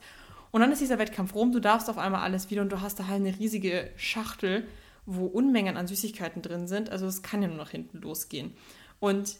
Und 0.51 0.61
dann 0.61 0.71
ist 0.71 0.81
dieser 0.81 0.99
Wettkampf 0.99 1.33
rum, 1.33 1.51
du 1.51 1.59
darfst 1.59 1.89
auf 1.89 1.97
einmal 1.97 2.21
alles 2.21 2.49
wieder 2.49 2.61
und 2.61 2.71
du 2.71 2.81
hast 2.81 2.99
da 2.99 3.07
halt 3.07 3.21
eine 3.21 3.37
riesige 3.37 3.89
Schachtel, 3.95 4.67
wo 5.05 5.25
Unmengen 5.25 5.77
an 5.77 5.87
Süßigkeiten 5.87 6.41
drin 6.41 6.67
sind. 6.67 6.89
Also 6.89 7.05
es 7.07 7.23
kann 7.23 7.41
ja 7.41 7.47
nur 7.47 7.57
nach 7.57 7.71
hinten 7.71 7.99
losgehen. 7.99 8.53
Und 8.99 9.37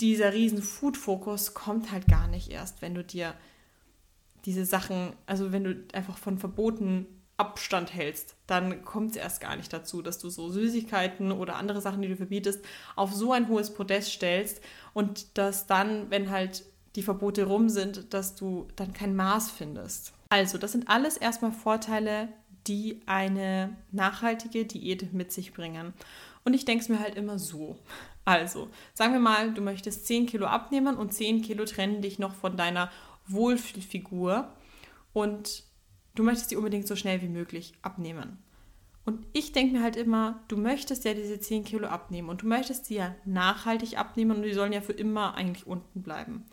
dieser 0.00 0.32
riesen 0.32 0.62
Food-Fokus 0.62 1.54
kommt 1.54 1.90
halt 1.90 2.06
gar 2.06 2.28
nicht 2.28 2.50
erst, 2.50 2.82
wenn 2.82 2.94
du 2.94 3.02
dir 3.02 3.34
diese 4.44 4.66
Sachen, 4.66 5.14
also 5.26 5.52
wenn 5.52 5.64
du 5.64 5.84
einfach 5.94 6.18
von 6.18 6.38
Verboten 6.38 7.06
Abstand 7.36 7.92
hältst, 7.92 8.36
dann 8.46 8.84
kommt 8.84 9.12
es 9.12 9.16
erst 9.16 9.40
gar 9.40 9.56
nicht 9.56 9.72
dazu, 9.72 10.02
dass 10.02 10.18
du 10.18 10.28
so 10.28 10.50
Süßigkeiten 10.50 11.32
oder 11.32 11.56
andere 11.56 11.80
Sachen, 11.80 12.02
die 12.02 12.08
du 12.08 12.16
verbietest, 12.16 12.64
auf 12.94 13.12
so 13.12 13.32
ein 13.32 13.48
hohes 13.48 13.74
Podest 13.74 14.12
stellst 14.12 14.60
und 14.92 15.36
dass 15.36 15.66
dann, 15.66 16.10
wenn 16.10 16.30
halt 16.30 16.64
die 16.96 17.02
Verbote 17.02 17.44
rum 17.44 17.68
sind, 17.68 18.14
dass 18.14 18.36
du 18.36 18.68
dann 18.76 18.92
kein 18.92 19.16
Maß 19.16 19.50
findest. 19.50 20.12
Also, 20.28 20.58
das 20.58 20.72
sind 20.72 20.88
alles 20.88 21.16
erstmal 21.16 21.52
Vorteile, 21.52 22.28
die 22.66 23.00
eine 23.06 23.76
nachhaltige 23.90 24.64
Diät 24.64 25.12
mit 25.12 25.32
sich 25.32 25.52
bringen. 25.52 25.92
Und 26.44 26.54
ich 26.54 26.64
denke 26.64 26.82
es 26.82 26.88
mir 26.88 27.00
halt 27.00 27.16
immer 27.16 27.38
so. 27.38 27.76
Also, 28.24 28.68
sagen 28.94 29.12
wir 29.12 29.20
mal, 29.20 29.52
du 29.52 29.60
möchtest 29.60 30.06
10 30.06 30.26
Kilo 30.26 30.46
abnehmen 30.46 30.96
und 30.96 31.12
10 31.12 31.42
Kilo 31.42 31.64
trennen 31.64 32.00
dich 32.00 32.18
noch 32.18 32.34
von 32.34 32.56
deiner 32.56 32.90
Wohlfühlfigur 33.26 34.48
und 35.12 35.64
du 36.14 36.22
möchtest 36.22 36.50
die 36.50 36.56
unbedingt 36.56 36.86
so 36.86 36.96
schnell 36.96 37.22
wie 37.22 37.28
möglich 37.28 37.72
abnehmen. 37.82 38.38
Und 39.04 39.26
ich 39.32 39.52
denke 39.52 39.74
mir 39.74 39.82
halt 39.82 39.96
immer, 39.96 40.42
du 40.48 40.56
möchtest 40.56 41.04
ja 41.04 41.12
diese 41.12 41.38
10 41.38 41.64
Kilo 41.64 41.88
abnehmen 41.88 42.30
und 42.30 42.42
du 42.42 42.46
möchtest 42.46 42.86
sie 42.86 42.94
ja 42.94 43.14
nachhaltig 43.26 43.98
abnehmen 43.98 44.36
und 44.36 44.42
die 44.42 44.54
sollen 44.54 44.72
ja 44.72 44.80
für 44.80 44.92
immer 44.92 45.34
eigentlich 45.34 45.66
unten 45.66 46.02
bleiben. 46.02 46.44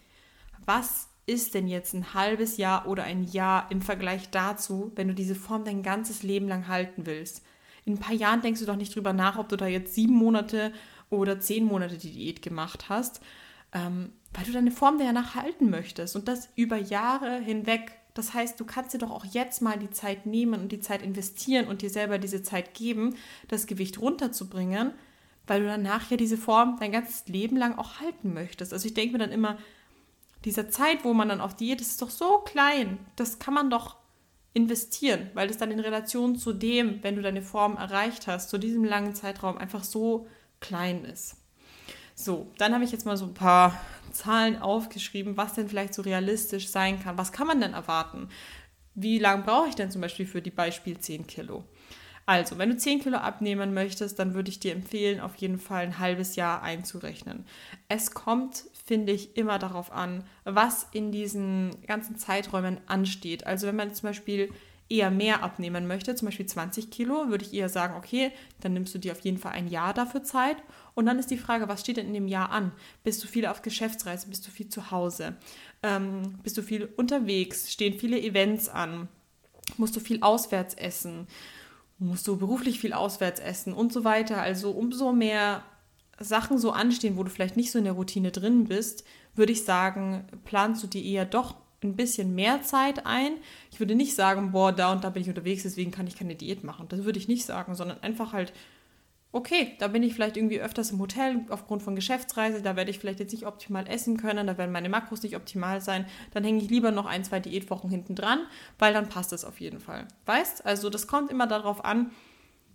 Was 0.66 1.08
ist 1.26 1.54
denn 1.54 1.68
jetzt 1.68 1.94
ein 1.94 2.14
halbes 2.14 2.58
Jahr 2.58 2.88
oder 2.88 3.04
ein 3.04 3.24
Jahr 3.24 3.72
im 3.72 3.82
Vergleich 3.82 4.30
dazu, 4.32 4.92
wenn 4.96 5.08
du 5.08 5.14
diese 5.14 5.36
Form 5.36 5.64
dein 5.64 5.82
ganzes 5.82 6.24
Leben 6.24 6.48
lang 6.48 6.68
halten 6.68 7.06
willst? 7.06 7.44
In 7.86 7.94
ein 7.94 8.00
paar 8.00 8.16
Jahren 8.16 8.42
denkst 8.42 8.60
du 8.60 8.66
doch 8.66 8.76
nicht 8.76 8.96
drüber 8.96 9.14
nach, 9.14 9.38
ob 9.38 9.48
du 9.48 9.56
da 9.56 9.68
jetzt 9.68 9.96
sieben 9.96 10.14
Monate 10.14 10.74
oder 11.10 11.40
zehn 11.40 11.66
Monate 11.66 11.98
die 11.98 12.12
Diät 12.12 12.42
gemacht 12.42 12.90
hast, 12.90 13.22
ähm, 13.74 14.12
weil 14.34 14.46
du 14.46 14.52
deine 14.52 14.72
Form 14.72 14.98
danach 15.00 15.36
halten 15.36 15.70
möchtest 15.70 16.16
und 16.16 16.28
das 16.28 16.50
über 16.56 16.78
Jahre 16.78 17.40
hinweg. 17.40 17.94
Das 18.14 18.34
heißt, 18.34 18.60
du 18.60 18.66
kannst 18.66 18.94
dir 18.94 18.98
doch 18.98 19.12
auch 19.12 19.26
jetzt 19.26 19.62
mal 19.62 19.80
die 19.80 19.90
Zeit 19.90 20.26
nehmen 20.26 20.62
und 20.62 20.72
die 20.72 20.80
Zeit 20.80 21.02
investieren 21.02 21.68
und 21.68 21.82
dir 21.82 21.90
selber 21.90 22.18
diese 22.18 22.44
Zeit 22.44 22.74
geben, 22.74 23.16
das 23.48 23.68
Gewicht 23.68 24.02
runterzubringen, 24.02 24.92
weil 25.48 25.62
du 25.62 25.68
danach 25.68 26.12
ja 26.12 26.18
diese 26.18 26.38
Form 26.38 26.78
dein 26.80 26.92
ganzes 26.92 27.28
Leben 27.28 27.58
lang 27.58 27.78
auch 27.78 28.00
halten 28.00 28.34
möchtest. 28.34 28.74
Also 28.74 28.86
ich 28.86 28.94
denke 28.94 29.14
mir 29.14 29.20
dann 29.20 29.32
immer, 29.32 29.58
dieser 30.46 30.70
Zeit, 30.70 31.04
wo 31.04 31.14
man 31.14 31.30
dann 31.30 31.42
auf 31.42 31.56
Diät 31.56 31.82
ist, 31.82 31.92
ist 31.92 32.02
doch 32.02 32.10
so 32.10 32.40
klein. 32.40 33.00
Das 33.16 33.40
kann 33.40 33.54
man 33.54 33.70
doch 33.70 33.98
investieren, 34.54 35.30
weil 35.34 35.50
es 35.50 35.58
dann 35.58 35.72
in 35.72 35.80
Relation 35.80 36.36
zu 36.36 36.52
dem, 36.54 37.02
wenn 37.04 37.16
du 37.16 37.22
deine 37.22 37.42
Form 37.42 37.78
erreicht 37.78 38.28
hast, 38.28 38.50
zu 38.50 38.58
diesem 38.58 38.84
langen 38.84 39.16
Zeitraum 39.16 39.58
einfach 39.58 39.84
so 39.84 40.28
klein 40.60 41.06
ist. 41.06 41.38
So, 42.22 42.52
dann 42.60 42.76
habe 42.76 42.84
ich 42.84 42.92
jetzt 42.92 43.08
mal 43.08 43.18
so 43.18 43.26
ein 43.26 43.34
paar 43.34 43.82
Zahlen 44.12 44.62
aufgeschrieben, 44.62 45.38
was 45.38 45.54
denn 45.54 45.68
vielleicht 45.68 45.96
so 45.96 46.04
realistisch 46.04 46.68
sein 46.68 47.02
kann. 47.02 47.18
Was 47.18 47.32
kann 47.32 47.48
man 47.48 47.60
denn 47.60 47.74
erwarten? 47.74 48.30
Wie 48.94 49.18
lange 49.18 49.42
brauche 49.42 49.70
ich 49.70 49.76
denn 49.76 49.90
zum 49.90 50.02
Beispiel 50.02 50.28
für 50.28 50.42
die 50.42 50.52
Beispiel 50.52 51.00
10 51.00 51.26
Kilo? 51.26 51.64
Also, 52.28 52.60
wenn 52.60 52.70
du 52.70 52.78
10 52.78 53.00
Kilo 53.02 53.18
abnehmen 53.18 53.74
möchtest, 53.74 54.20
dann 54.20 54.36
würde 54.36 54.52
ich 54.52 54.60
dir 54.60 54.74
empfehlen, 54.74 55.20
auf 55.20 55.36
jeden 55.38 55.58
Fall 55.58 55.84
ein 55.84 55.98
halbes 55.98 56.36
Jahr 56.36 56.62
einzurechnen. 56.62 57.46
Es 57.88 58.12
kommt, 58.12 58.66
finde 58.86 59.14
ich, 59.14 59.36
immer 59.36 59.58
darauf 59.58 59.92
an, 59.92 60.24
was 60.44 60.86
in 60.92 61.12
diesen 61.12 61.76
ganzen 61.88 62.18
Zeiträumen 62.18 62.80
ansteht. 62.86 63.48
Also, 63.48 63.66
wenn 63.66 63.76
man 63.76 63.96
zum 63.96 64.10
Beispiel 64.10 64.54
eher 64.92 65.10
mehr 65.10 65.42
abnehmen 65.44 65.88
möchte, 65.88 66.16
zum 66.16 66.28
Beispiel 66.28 66.46
20 66.46 66.92
Kilo, 66.92 67.30
würde 67.30 67.46
ich 67.46 67.54
eher 67.54 67.70
sagen, 67.70 67.96
okay, 67.96 68.32
dann 68.60 68.74
nimmst 68.74 68.94
du 68.94 69.00
dir 69.00 69.14
auf 69.14 69.22
jeden 69.22 69.38
Fall 69.38 69.54
ein 69.54 69.68
Jahr 69.68 69.94
dafür 69.94 70.24
Zeit. 70.24 70.58
Und 70.94 71.06
dann 71.06 71.18
ist 71.18 71.32
die 71.32 71.38
Frage, 71.38 71.70
was 71.70 71.82
steht 71.82 71.98
denn 71.98 72.08
in 72.08 72.14
dem 72.14 72.28
Jahr 72.28 72.52
an? 72.52 72.74
Bist 73.04 73.24
du 73.24 73.28
viel 73.28 73.46
auf 73.46 73.62
Geschäftsreise? 73.62 74.28
Bist 74.28 74.46
du 74.46 74.52
viel 74.52 74.68
zu 74.68 74.92
Hause? 74.92 75.38
Ähm, 75.82 76.40
bist 76.44 76.58
du 76.58 76.62
viel 76.62 76.90
unterwegs? 76.98 77.72
Stehen 77.72 77.98
viele 77.98 78.22
Events 78.22 78.68
an? 78.68 79.08
Musst 79.78 79.96
du 79.96 80.00
viel 80.02 80.22
auswärts 80.22 80.74
essen? 80.74 81.28
Musst 81.98 82.28
du 82.28 82.38
beruflich 82.38 82.80
viel 82.80 82.94
auswärts 82.94 83.40
essen 83.40 83.74
und 83.74 83.94
so 83.94 84.04
weiter? 84.04 84.42
Also 84.42 84.72
umso 84.72 85.14
mehr 85.14 85.64
Sachen 86.20 86.58
so 86.58 86.72
anstehen, 86.72 87.18
wo 87.18 87.24
du 87.24 87.30
vielleicht 87.30 87.58
nicht 87.58 87.72
so 87.72 87.80
in 87.80 87.86
der 87.86 87.94
Routine 87.94 88.32
drin 88.32 88.66
bist, 88.66 89.06
würde 89.36 89.54
ich 89.54 89.64
sagen, 89.64 90.26
planst 90.44 90.84
du 90.84 90.88
dir 90.88 91.04
eher 91.04 91.26
doch 91.26 91.56
ein 91.84 91.96
bisschen 91.96 92.36
mehr 92.36 92.62
Zeit 92.62 93.06
ein. 93.06 93.34
Ich 93.72 93.80
würde 93.80 93.96
nicht 93.96 94.16
sagen, 94.16 94.52
boah, 94.52 94.72
da 94.72 94.92
und 94.92 95.04
da 95.04 95.10
bin 95.10 95.22
ich 95.22 95.30
unterwegs, 95.30 95.64
deswegen 95.64 95.92
kann 95.92 96.08
ich 96.08 96.16
keine 96.16 96.36
Diät 96.36 96.64
machen. 96.64 96.88
Das 96.90 97.04
würde 97.04 97.20
ich 97.20 97.28
nicht 97.28 97.46
sagen, 97.46 97.76
sondern 97.76 98.02
einfach 98.02 98.34
halt, 98.34 98.54
okay, 99.32 99.76
da 99.80 99.88
bin 99.88 100.04
ich 100.04 100.14
vielleicht 100.14 100.38
irgendwie 100.38 100.60
öfters 100.60 100.92
im 100.92 101.00
Hotel 101.00 101.46
aufgrund 101.50 101.84
von 101.84 101.96
Geschäftsreise, 101.96 102.62
da 102.62 102.76
werde 102.76 102.92
ich 102.92 103.00
vielleicht 103.00 103.20
jetzt 103.20 103.32
nicht 103.32 103.48
optimal 103.48 103.88
essen 103.88 104.18
können, 104.18 104.46
da 104.46 104.58
werden 104.58 104.72
meine 104.72 104.90
Makros 104.90 105.24
nicht 105.24 105.36
optimal 105.36 105.82
sein. 105.82 106.06
Dann 106.34 106.44
hänge 106.44 106.62
ich 106.62 106.70
lieber 106.70 106.92
noch 106.92 107.06
ein, 107.06 107.24
zwei 107.24 107.40
Diätwochen 107.40 107.90
hinten 107.90 108.16
dran, 108.16 108.40
weil 108.78 108.94
dann 108.94 109.10
passt 109.10 109.34
es 109.34 109.46
auf 109.46 109.60
jeden 109.62 109.80
Fall. 109.80 110.08
Weißt? 110.26 110.66
Also 110.66 110.90
das 110.90 111.08
kommt 111.08 111.32
immer 111.32 111.48
darauf 111.48 111.86
an, 111.86 112.12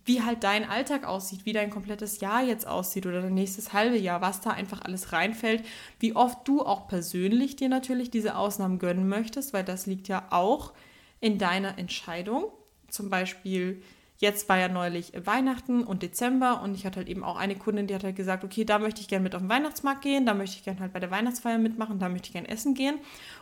wie 0.06 0.22
halt 0.22 0.44
dein 0.44 0.68
Alltag 0.68 1.04
aussieht, 1.04 1.44
wie 1.44 1.52
dein 1.52 1.68
komplettes 1.68 2.20
Jahr 2.20 2.42
jetzt 2.42 2.66
aussieht 2.66 3.06
oder 3.06 3.20
dein 3.20 3.34
nächstes 3.34 3.72
halbe 3.72 3.98
Jahr, 3.98 4.20
was 4.20 4.40
da 4.40 4.50
einfach 4.50 4.82
alles 4.82 5.12
reinfällt, 5.12 5.64
wie 5.98 6.14
oft 6.14 6.46
du 6.46 6.62
auch 6.62 6.86
persönlich 6.86 7.56
dir 7.56 7.68
natürlich 7.68 8.10
diese 8.10 8.36
Ausnahmen 8.36 8.78
gönnen 8.78 9.08
möchtest, 9.08 9.52
weil 9.52 9.64
das 9.64 9.86
liegt 9.86 10.08
ja 10.08 10.28
auch 10.30 10.72
in 11.20 11.38
deiner 11.38 11.76
Entscheidung. 11.76 12.44
Zum 12.88 13.10
Beispiel, 13.10 13.82
jetzt 14.18 14.48
war 14.48 14.58
ja 14.58 14.68
neulich 14.68 15.12
Weihnachten 15.24 15.82
und 15.82 16.02
Dezember 16.02 16.62
und 16.62 16.76
ich 16.76 16.86
hatte 16.86 17.00
halt 17.00 17.08
eben 17.08 17.24
auch 17.24 17.36
eine 17.36 17.56
Kundin, 17.56 17.88
die 17.88 17.94
hat 17.94 18.04
halt 18.04 18.16
gesagt, 18.16 18.44
okay, 18.44 18.64
da 18.64 18.78
möchte 18.78 19.00
ich 19.00 19.08
gerne 19.08 19.24
mit 19.24 19.34
auf 19.34 19.42
den 19.42 19.50
Weihnachtsmarkt 19.50 20.02
gehen, 20.02 20.24
da 20.24 20.34
möchte 20.34 20.56
ich 20.56 20.64
gerne 20.64 20.80
halt 20.80 20.92
bei 20.92 21.00
der 21.00 21.10
Weihnachtsfeier 21.10 21.58
mitmachen, 21.58 21.98
da 21.98 22.08
möchte 22.08 22.28
ich 22.28 22.32
gerne 22.32 22.48
essen 22.48 22.74
gehen. 22.74 22.96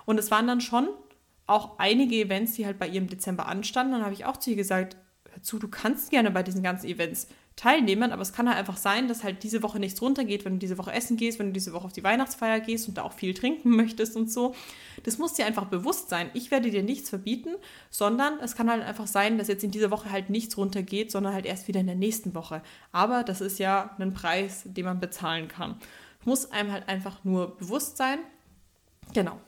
Und 0.06 0.18
es 0.18 0.30
waren 0.30 0.46
dann 0.46 0.62
schon 0.62 0.88
auch 1.46 1.78
einige 1.78 2.16
Events, 2.16 2.54
die 2.54 2.64
halt 2.64 2.78
bei 2.78 2.88
ihr 2.88 3.02
im 3.02 3.08
Dezember 3.08 3.46
anstanden. 3.46 3.92
Dann 3.92 4.02
habe 4.02 4.14
ich 4.14 4.24
auch 4.24 4.38
zu 4.38 4.50
ihr 4.50 4.56
gesagt, 4.56 4.96
zu, 5.42 5.58
du 5.58 5.68
kannst 5.68 6.10
gerne 6.10 6.30
bei 6.30 6.42
diesen 6.42 6.62
ganzen 6.62 6.86
Events 6.86 7.28
teilnehmen, 7.56 8.10
aber 8.10 8.22
es 8.22 8.32
kann 8.32 8.48
halt 8.48 8.58
einfach 8.58 8.76
sein, 8.76 9.06
dass 9.06 9.22
halt 9.22 9.44
diese 9.44 9.62
Woche 9.62 9.78
nichts 9.78 10.02
runtergeht, 10.02 10.44
wenn 10.44 10.54
du 10.54 10.58
diese 10.58 10.76
Woche 10.76 10.92
essen 10.92 11.16
gehst, 11.16 11.38
wenn 11.38 11.46
du 11.46 11.52
diese 11.52 11.72
Woche 11.72 11.84
auf 11.84 11.92
die 11.92 12.02
Weihnachtsfeier 12.02 12.58
gehst 12.58 12.88
und 12.88 12.98
da 12.98 13.02
auch 13.02 13.12
viel 13.12 13.32
trinken 13.32 13.70
möchtest 13.76 14.16
und 14.16 14.30
so. 14.30 14.54
Das 15.04 15.18
muss 15.18 15.34
dir 15.34 15.46
einfach 15.46 15.66
bewusst 15.66 16.08
sein. 16.08 16.30
Ich 16.34 16.50
werde 16.50 16.70
dir 16.70 16.82
nichts 16.82 17.10
verbieten, 17.10 17.54
sondern 17.90 18.40
es 18.40 18.56
kann 18.56 18.68
halt 18.68 18.82
einfach 18.82 19.06
sein, 19.06 19.38
dass 19.38 19.48
jetzt 19.48 19.62
in 19.62 19.70
dieser 19.70 19.92
Woche 19.92 20.10
halt 20.10 20.30
nichts 20.30 20.56
runtergeht, 20.56 21.12
sondern 21.12 21.32
halt 21.32 21.46
erst 21.46 21.68
wieder 21.68 21.80
in 21.80 21.86
der 21.86 21.94
nächsten 21.94 22.34
Woche. 22.34 22.60
Aber 22.90 23.22
das 23.22 23.40
ist 23.40 23.58
ja 23.58 23.94
ein 23.98 24.14
Preis, 24.14 24.62
den 24.64 24.84
man 24.84 24.98
bezahlen 24.98 25.46
kann. 25.46 25.76
Muss 26.24 26.50
einem 26.50 26.72
halt 26.72 26.88
einfach 26.88 27.22
nur 27.22 27.56
bewusst 27.56 27.96
sein. 27.96 28.18
Genau. 29.12 29.38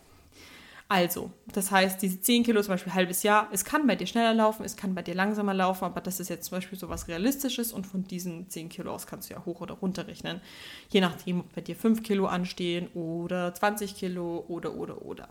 Also, 0.89 1.33
das 1.53 1.73
heißt, 1.73 2.01
diese 2.01 2.21
10 2.21 2.45
Kilo 2.45 2.63
zum 2.63 2.75
Beispiel 2.75 2.95
halbes 2.95 3.25
Jahr, 3.25 3.49
es 3.51 3.65
kann 3.65 3.89
bei 3.89 3.97
dir 3.97 4.07
schneller 4.07 4.35
laufen, 4.35 4.65
es 4.65 4.77
kann 4.77 4.95
bei 4.95 5.03
dir 5.03 5.17
langsamer 5.17 5.53
laufen, 5.53 5.85
aber 5.85 6.01
das 6.01 6.21
ist 6.21 6.29
jetzt 6.29 6.47
zum 6.47 6.59
Beispiel 6.59 6.79
so 6.79 6.89
was 6.89 7.09
Realistisches 7.09 7.73
und 7.73 7.89
von 7.89 8.05
diesen 8.05 8.49
10 8.49 8.69
Kilo 8.69 8.93
aus 8.95 9.09
kannst 9.09 9.29
du 9.29 9.35
ja 9.35 9.45
hoch 9.45 9.61
oder 9.61 9.75
runter 9.75 10.07
rechnen. 10.07 10.41
Je 10.91 11.01
nachdem, 11.01 11.41
ob 11.41 11.53
bei 11.55 11.61
dir 11.61 11.75
5 11.75 12.05
Kilo 12.05 12.27
anstehen 12.27 12.87
oder 12.95 13.53
20 13.53 13.97
Kilo 13.97 14.45
oder, 14.47 14.75
oder, 14.75 15.03
oder. 15.03 15.29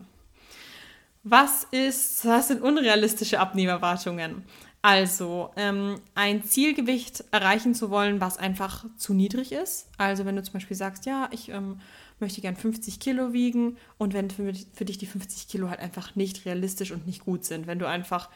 Was 1.23 1.63
ist, 1.71 2.25
was 2.25 2.49
sind 2.49 2.61
unrealistische 2.61 3.39
Abnehmerwartungen? 3.39 4.43
Also, 4.81 5.51
ähm, 5.55 5.99
ein 6.13 6.43
Zielgewicht 6.43 7.23
erreichen 7.31 7.73
zu 7.73 7.89
wollen, 7.89 8.21
was 8.21 8.37
einfach 8.37 8.85
zu 8.97 9.15
niedrig 9.15 9.51
ist. 9.51 9.87
Also, 9.97 10.25
wenn 10.25 10.35
du 10.35 10.43
zum 10.43 10.53
Beispiel 10.53 10.77
sagst, 10.77 11.07
ja, 11.07 11.27
ich 11.31 11.49
ähm, 11.49 11.79
möchte 12.19 12.41
gern 12.41 12.55
50 12.55 12.99
Kilo 12.99 13.33
wiegen 13.33 13.77
und 13.97 14.13
wenn 14.13 14.29
für, 14.29 14.53
für 14.73 14.85
dich 14.85 14.97
die 14.97 15.05
50 15.05 15.47
Kilo 15.47 15.69
halt 15.69 15.79
einfach 15.79 16.15
nicht 16.15 16.45
realistisch 16.45 16.91
und 16.91 17.05
nicht 17.05 17.25
gut 17.25 17.45
sind, 17.45 17.67
wenn 17.67 17.79
du 17.79 17.87
einfach, 17.87 18.29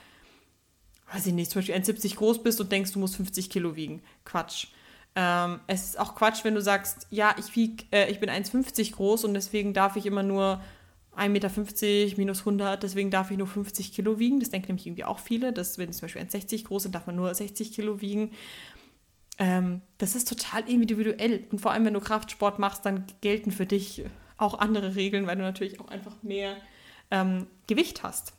weiß 1.13 1.27
ich 1.27 1.33
nicht, 1.33 1.51
zum 1.51 1.59
Beispiel 1.59 1.75
1,70 1.75 2.15
groß 2.15 2.43
bist 2.43 2.59
und 2.59 2.71
denkst, 2.71 2.91
du 2.91 2.99
musst 2.99 3.15
50 3.15 3.49
Kilo 3.49 3.75
wiegen. 3.75 4.01
Quatsch. 4.25 4.67
Ähm, 5.15 5.59
es 5.67 5.85
ist 5.85 5.99
auch 5.99 6.15
Quatsch, 6.15 6.43
wenn 6.43 6.55
du 6.55 6.61
sagst, 6.61 7.07
ja, 7.09 7.35
ich, 7.37 7.55
wieg, 7.55 7.87
äh, 7.91 8.09
ich 8.11 8.19
bin 8.19 8.29
1,50 8.29 8.93
groß 8.93 9.23
und 9.23 9.33
deswegen 9.33 9.73
darf 9.73 9.95
ich 9.95 10.05
immer 10.05 10.23
nur 10.23 10.61
1,50 11.17 11.29
Meter 11.29 12.17
minus 12.17 12.39
100, 12.39 12.81
deswegen 12.81 13.11
darf 13.11 13.31
ich 13.31 13.37
nur 13.37 13.47
50 13.47 13.91
Kilo 13.91 14.19
wiegen. 14.19 14.39
Das 14.39 14.49
denken 14.49 14.67
nämlich 14.67 14.87
irgendwie 14.87 15.03
auch 15.03 15.19
viele, 15.19 15.51
dass 15.51 15.77
wenn 15.77 15.91
zum 15.91 16.01
Beispiel 16.01 16.21
1,60 16.21 16.65
groß 16.65 16.83
sind, 16.83 16.95
darf 16.95 17.07
man 17.07 17.15
nur 17.15 17.33
60 17.33 17.73
Kilo 17.73 18.01
wiegen. 18.01 18.31
Ähm, 19.39 19.81
das 19.97 20.15
ist 20.15 20.27
total 20.27 20.69
individuell. 20.69 21.45
Und 21.51 21.59
vor 21.59 21.71
allem, 21.71 21.85
wenn 21.85 21.93
du 21.93 22.01
Kraftsport 22.01 22.59
machst, 22.59 22.85
dann 22.85 23.05
gelten 23.21 23.51
für 23.51 23.65
dich 23.65 24.03
auch 24.37 24.59
andere 24.59 24.95
Regeln, 24.95 25.27
weil 25.27 25.37
du 25.37 25.41
natürlich 25.41 25.79
auch 25.79 25.87
einfach 25.87 26.21
mehr 26.21 26.55
ähm, 27.09 27.47
Gewicht 27.67 28.03
hast. 28.03 28.33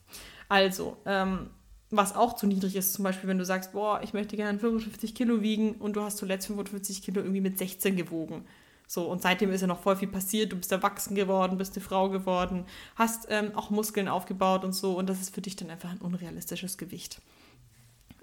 Also, 0.49 0.97
ähm, 1.07 1.51
was 1.91 2.15
auch 2.15 2.37
zu 2.37 2.47
niedrig 2.47 2.77
ist, 2.77 2.93
zum 2.93 3.03
Beispiel, 3.03 3.29
wenn 3.29 3.39
du 3.39 3.45
sagst, 3.45 3.73
boah, 3.73 4.01
ich 4.03 4.13
möchte 4.13 4.37
gerne 4.37 4.59
55 4.59 5.15
Kilo 5.15 5.43
wiegen 5.43 5.73
und 5.73 5.97
du 5.97 6.03
hast 6.03 6.19
zuletzt 6.19 6.47
55 6.47 7.03
Kilo 7.03 7.21
irgendwie 7.21 7.41
mit 7.41 7.59
16 7.59 7.97
gewogen. 7.97 8.45
So, 8.87 9.07
und 9.07 9.23
seitdem 9.23 9.53
ist 9.53 9.61
ja 9.61 9.67
noch 9.67 9.81
voll 9.81 9.97
viel 9.97 10.09
passiert. 10.09 10.53
Du 10.53 10.57
bist 10.57 10.73
erwachsen 10.73 11.15
geworden, 11.15 11.59
bist 11.59 11.77
eine 11.77 11.85
Frau 11.85 12.09
geworden, 12.09 12.65
hast 12.97 13.27
ähm, 13.29 13.53
auch 13.55 13.71
Muskeln 13.71 14.09
aufgebaut 14.09 14.65
und 14.65 14.73
so. 14.73 14.97
Und 14.97 15.09
das 15.09 15.21
ist 15.21 15.35
für 15.35 15.41
dich 15.41 15.57
dann 15.57 15.71
einfach 15.71 15.91
ein 15.91 15.99
unrealistisches 15.99 16.77
Gewicht. 16.77 17.21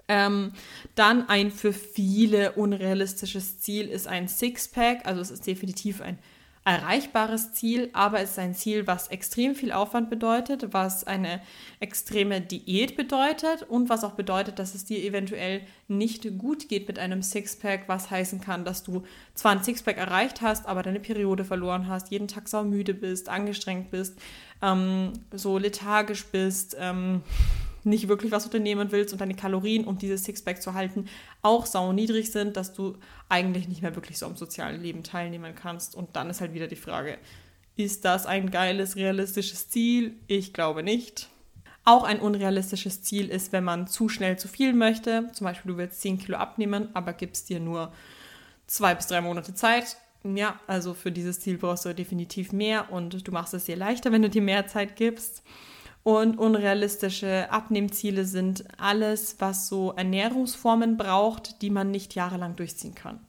Ähm, 0.08 0.52
dann 0.94 1.28
ein 1.28 1.50
für 1.50 1.72
viele 1.72 2.52
unrealistisches 2.52 3.60
Ziel 3.60 3.88
ist 3.88 4.06
ein 4.06 4.26
Sixpack. 4.26 5.06
Also 5.06 5.20
es 5.20 5.30
ist 5.30 5.46
definitiv 5.46 6.00
ein 6.00 6.18
erreichbares 6.68 7.54
Ziel, 7.54 7.88
aber 7.94 8.20
es 8.20 8.32
ist 8.32 8.38
ein 8.38 8.54
Ziel, 8.54 8.86
was 8.86 9.08
extrem 9.08 9.54
viel 9.54 9.72
Aufwand 9.72 10.10
bedeutet, 10.10 10.74
was 10.74 11.02
eine 11.04 11.40
extreme 11.80 12.42
Diät 12.42 12.94
bedeutet 12.94 13.62
und 13.62 13.88
was 13.88 14.04
auch 14.04 14.12
bedeutet, 14.12 14.58
dass 14.58 14.74
es 14.74 14.84
dir 14.84 15.02
eventuell 15.02 15.62
nicht 15.88 16.36
gut 16.36 16.68
geht 16.68 16.86
mit 16.86 16.98
einem 16.98 17.22
Sixpack, 17.22 17.84
was 17.86 18.10
heißen 18.10 18.42
kann, 18.42 18.66
dass 18.66 18.82
du 18.82 19.04
zwar 19.32 19.52
ein 19.52 19.64
Sixpack 19.64 19.96
erreicht 19.96 20.42
hast, 20.42 20.66
aber 20.66 20.82
deine 20.82 21.00
Periode 21.00 21.44
verloren 21.44 21.88
hast, 21.88 22.10
jeden 22.10 22.28
Tag 22.28 22.48
saumüde 22.48 22.92
bist, 22.92 23.30
angestrengt 23.30 23.90
bist, 23.90 24.18
ähm, 24.60 25.14
so 25.32 25.56
lethargisch 25.56 26.26
bist, 26.26 26.76
ähm, 26.78 27.22
nicht 27.84 28.08
wirklich 28.08 28.32
was 28.32 28.44
unternehmen 28.44 28.92
willst 28.92 29.12
und 29.12 29.20
deine 29.20 29.34
Kalorien, 29.34 29.84
um 29.84 29.98
dieses 29.98 30.24
Sixpack 30.24 30.62
zu 30.62 30.74
halten, 30.74 31.06
auch 31.42 31.66
sau 31.66 31.92
niedrig 31.92 32.32
sind, 32.32 32.56
dass 32.56 32.72
du 32.72 32.96
eigentlich 33.28 33.68
nicht 33.68 33.82
mehr 33.82 33.94
wirklich 33.94 34.18
so 34.18 34.26
am 34.26 34.36
sozialen 34.36 34.82
Leben 34.82 35.02
teilnehmen 35.02 35.54
kannst. 35.54 35.94
Und 35.94 36.16
dann 36.16 36.30
ist 36.30 36.40
halt 36.40 36.54
wieder 36.54 36.66
die 36.66 36.76
Frage, 36.76 37.18
ist 37.76 38.04
das 38.04 38.26
ein 38.26 38.50
geiles, 38.50 38.96
realistisches 38.96 39.68
Ziel? 39.68 40.16
Ich 40.26 40.52
glaube 40.52 40.82
nicht. 40.82 41.28
Auch 41.84 42.04
ein 42.04 42.20
unrealistisches 42.20 43.02
Ziel 43.02 43.30
ist, 43.30 43.52
wenn 43.52 43.64
man 43.64 43.86
zu 43.86 44.08
schnell 44.08 44.38
zu 44.38 44.48
viel 44.48 44.74
möchte. 44.74 45.30
Zum 45.32 45.46
Beispiel, 45.46 45.72
du 45.72 45.78
willst 45.78 46.02
10 46.02 46.18
Kilo 46.18 46.36
abnehmen, 46.36 46.88
aber 46.94 47.12
gibst 47.12 47.48
dir 47.48 47.60
nur 47.60 47.92
zwei 48.66 48.94
bis 48.94 49.06
drei 49.06 49.20
Monate 49.20 49.54
Zeit. 49.54 49.96
Ja, 50.24 50.58
also 50.66 50.94
für 50.94 51.12
dieses 51.12 51.40
Ziel 51.40 51.58
brauchst 51.58 51.84
du 51.84 51.94
definitiv 51.94 52.52
mehr 52.52 52.92
und 52.92 53.26
du 53.26 53.32
machst 53.32 53.54
es 53.54 53.64
dir 53.64 53.76
leichter, 53.76 54.12
wenn 54.12 54.22
du 54.22 54.28
dir 54.28 54.42
mehr 54.42 54.66
Zeit 54.66 54.96
gibst. 54.96 55.42
Und 56.08 56.38
unrealistische 56.38 57.50
Abnehmziele 57.50 58.24
sind 58.24 58.64
alles, 58.80 59.36
was 59.40 59.68
so 59.68 59.92
Ernährungsformen 59.92 60.96
braucht, 60.96 61.60
die 61.60 61.68
man 61.68 61.90
nicht 61.90 62.14
jahrelang 62.14 62.56
durchziehen 62.56 62.94
kann. 62.94 63.20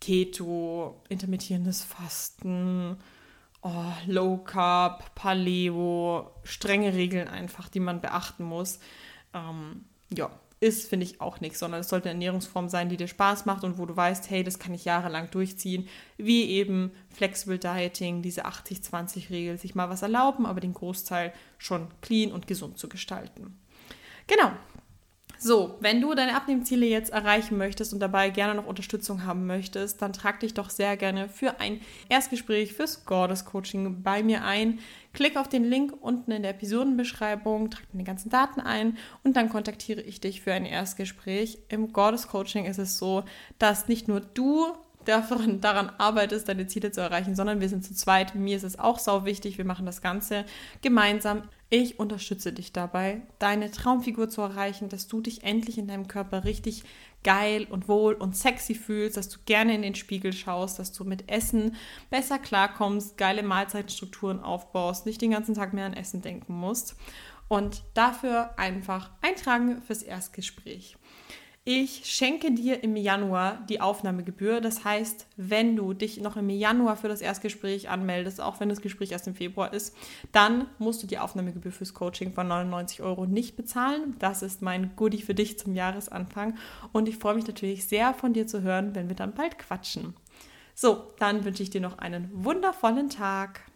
Keto, 0.00 1.02
intermittierendes 1.08 1.82
Fasten, 1.82 2.96
oh, 3.60 3.92
Low 4.06 4.36
Carb, 4.36 5.16
Paleo, 5.16 6.30
strenge 6.44 6.94
Regeln 6.94 7.26
einfach, 7.26 7.68
die 7.68 7.80
man 7.80 8.00
beachten 8.00 8.44
muss. 8.44 8.78
Ähm, 9.34 9.86
ja, 10.08 10.30
ist, 10.60 10.88
finde 10.88 11.04
ich, 11.04 11.20
auch 11.20 11.40
nichts, 11.40 11.58
sondern 11.58 11.80
es 11.80 11.88
sollte 11.88 12.08
eine 12.08 12.14
Ernährungsform 12.14 12.68
sein, 12.68 12.88
die 12.88 12.96
dir 12.96 13.08
Spaß 13.08 13.44
macht 13.44 13.64
und 13.64 13.78
wo 13.78 13.84
du 13.84 13.94
weißt, 13.94 14.30
hey, 14.30 14.42
das 14.42 14.58
kann 14.58 14.72
ich 14.72 14.84
jahrelang 14.84 15.30
durchziehen, 15.30 15.88
wie 16.16 16.50
eben 16.50 16.92
Flexible 17.10 17.58
Dieting, 17.58 18.22
diese 18.22 18.46
80-20-Regel, 18.46 19.58
sich 19.58 19.74
mal 19.74 19.90
was 19.90 20.02
erlauben, 20.02 20.46
aber 20.46 20.60
den 20.60 20.74
Großteil 20.74 21.32
schon 21.58 21.88
clean 22.00 22.32
und 22.32 22.46
gesund 22.46 22.78
zu 22.78 22.88
gestalten. 22.88 23.58
Genau, 24.26 24.50
so, 25.38 25.76
wenn 25.80 26.00
du 26.00 26.14
deine 26.14 26.36
Abnehmziele 26.36 26.86
jetzt 26.86 27.10
erreichen 27.10 27.58
möchtest 27.58 27.92
und 27.92 28.00
dabei 28.00 28.30
gerne 28.30 28.54
noch 28.54 28.66
Unterstützung 28.66 29.24
haben 29.24 29.46
möchtest, 29.46 30.00
dann 30.02 30.12
trag 30.12 30.40
dich 30.40 30.54
doch 30.54 30.70
sehr 30.70 30.96
gerne 30.96 31.28
für 31.28 31.60
ein 31.60 31.80
Erstgespräch 32.08 32.72
fürs 32.72 33.04
Goddess 33.04 33.44
Coaching 33.44 34.02
bei 34.02 34.22
mir 34.22 34.44
ein. 34.44 34.78
Klick 35.12 35.36
auf 35.36 35.48
den 35.48 35.64
Link 35.64 35.94
unten 36.00 36.30
in 36.30 36.42
der 36.42 36.50
Episodenbeschreibung, 36.50 37.70
trag 37.70 37.84
deine 37.92 38.04
ganzen 38.04 38.30
Daten 38.30 38.60
ein 38.60 38.98
und 39.24 39.36
dann 39.36 39.48
kontaktiere 39.48 40.02
ich 40.02 40.20
dich 40.20 40.42
für 40.42 40.52
ein 40.52 40.66
Erstgespräch. 40.66 41.58
Im 41.68 41.92
Goddess 41.92 42.28
Coaching 42.28 42.66
ist 42.66 42.78
es 42.78 42.98
so, 42.98 43.24
dass 43.58 43.88
nicht 43.88 44.08
nur 44.08 44.20
du 44.20 44.74
daran 45.06 45.90
arbeitest, 45.98 46.48
deine 46.48 46.66
Ziele 46.66 46.92
zu 46.92 47.00
erreichen, 47.00 47.34
sondern 47.34 47.60
wir 47.60 47.68
sind 47.68 47.84
zu 47.84 47.94
zweit. 47.94 48.34
Mir 48.34 48.56
ist 48.56 48.64
es 48.64 48.78
auch 48.78 48.98
sau 48.98 49.24
wichtig. 49.24 49.56
Wir 49.58 49.64
machen 49.64 49.86
das 49.86 50.02
Ganze 50.02 50.44
gemeinsam. 50.82 51.42
Ich 51.68 51.98
unterstütze 51.98 52.52
dich 52.52 52.72
dabei, 52.72 53.22
deine 53.40 53.72
Traumfigur 53.72 54.28
zu 54.28 54.40
erreichen, 54.40 54.88
dass 54.88 55.08
du 55.08 55.20
dich 55.20 55.42
endlich 55.42 55.78
in 55.78 55.88
deinem 55.88 56.06
Körper 56.06 56.44
richtig 56.44 56.84
geil 57.24 57.66
und 57.68 57.88
wohl 57.88 58.14
und 58.14 58.36
sexy 58.36 58.76
fühlst, 58.76 59.16
dass 59.16 59.28
du 59.28 59.40
gerne 59.46 59.74
in 59.74 59.82
den 59.82 59.96
Spiegel 59.96 60.32
schaust, 60.32 60.78
dass 60.78 60.92
du 60.92 61.02
mit 61.02 61.28
Essen 61.28 61.74
besser 62.08 62.38
klarkommst, 62.38 63.16
geile 63.16 63.42
Mahlzeitstrukturen 63.42 64.38
aufbaust, 64.38 65.06
nicht 65.06 65.20
den 65.20 65.32
ganzen 65.32 65.56
Tag 65.56 65.72
mehr 65.72 65.86
an 65.86 65.94
Essen 65.94 66.22
denken 66.22 66.54
musst. 66.54 66.94
Und 67.48 67.82
dafür 67.94 68.56
einfach 68.58 69.10
eintragen 69.22 69.82
fürs 69.82 70.02
Erstgespräch. 70.02 70.96
Ich 71.68 72.02
schenke 72.04 72.52
dir 72.52 72.84
im 72.84 72.94
Januar 72.94 73.58
die 73.68 73.80
Aufnahmegebühr. 73.80 74.60
Das 74.60 74.84
heißt, 74.84 75.26
wenn 75.36 75.74
du 75.74 75.94
dich 75.94 76.20
noch 76.20 76.36
im 76.36 76.48
Januar 76.48 76.96
für 76.96 77.08
das 77.08 77.20
Erstgespräch 77.20 77.88
anmeldest, 77.88 78.40
auch 78.40 78.60
wenn 78.60 78.68
das 78.68 78.80
Gespräch 78.80 79.10
erst 79.10 79.26
im 79.26 79.34
Februar 79.34 79.72
ist, 79.72 79.92
dann 80.30 80.68
musst 80.78 81.02
du 81.02 81.08
die 81.08 81.18
Aufnahmegebühr 81.18 81.72
fürs 81.72 81.92
Coaching 81.92 82.32
von 82.32 82.46
99 82.46 83.02
Euro 83.02 83.26
nicht 83.26 83.56
bezahlen. 83.56 84.14
Das 84.20 84.42
ist 84.42 84.62
mein 84.62 84.92
Goodie 84.94 85.22
für 85.22 85.34
dich 85.34 85.58
zum 85.58 85.74
Jahresanfang. 85.74 86.56
Und 86.92 87.08
ich 87.08 87.16
freue 87.16 87.34
mich 87.34 87.48
natürlich 87.48 87.84
sehr 87.88 88.14
von 88.14 88.32
dir 88.32 88.46
zu 88.46 88.62
hören, 88.62 88.94
wenn 88.94 89.08
wir 89.08 89.16
dann 89.16 89.34
bald 89.34 89.58
quatschen. 89.58 90.14
So, 90.72 91.14
dann 91.18 91.44
wünsche 91.44 91.64
ich 91.64 91.70
dir 91.70 91.80
noch 91.80 91.98
einen 91.98 92.30
wundervollen 92.32 93.10
Tag. 93.10 93.62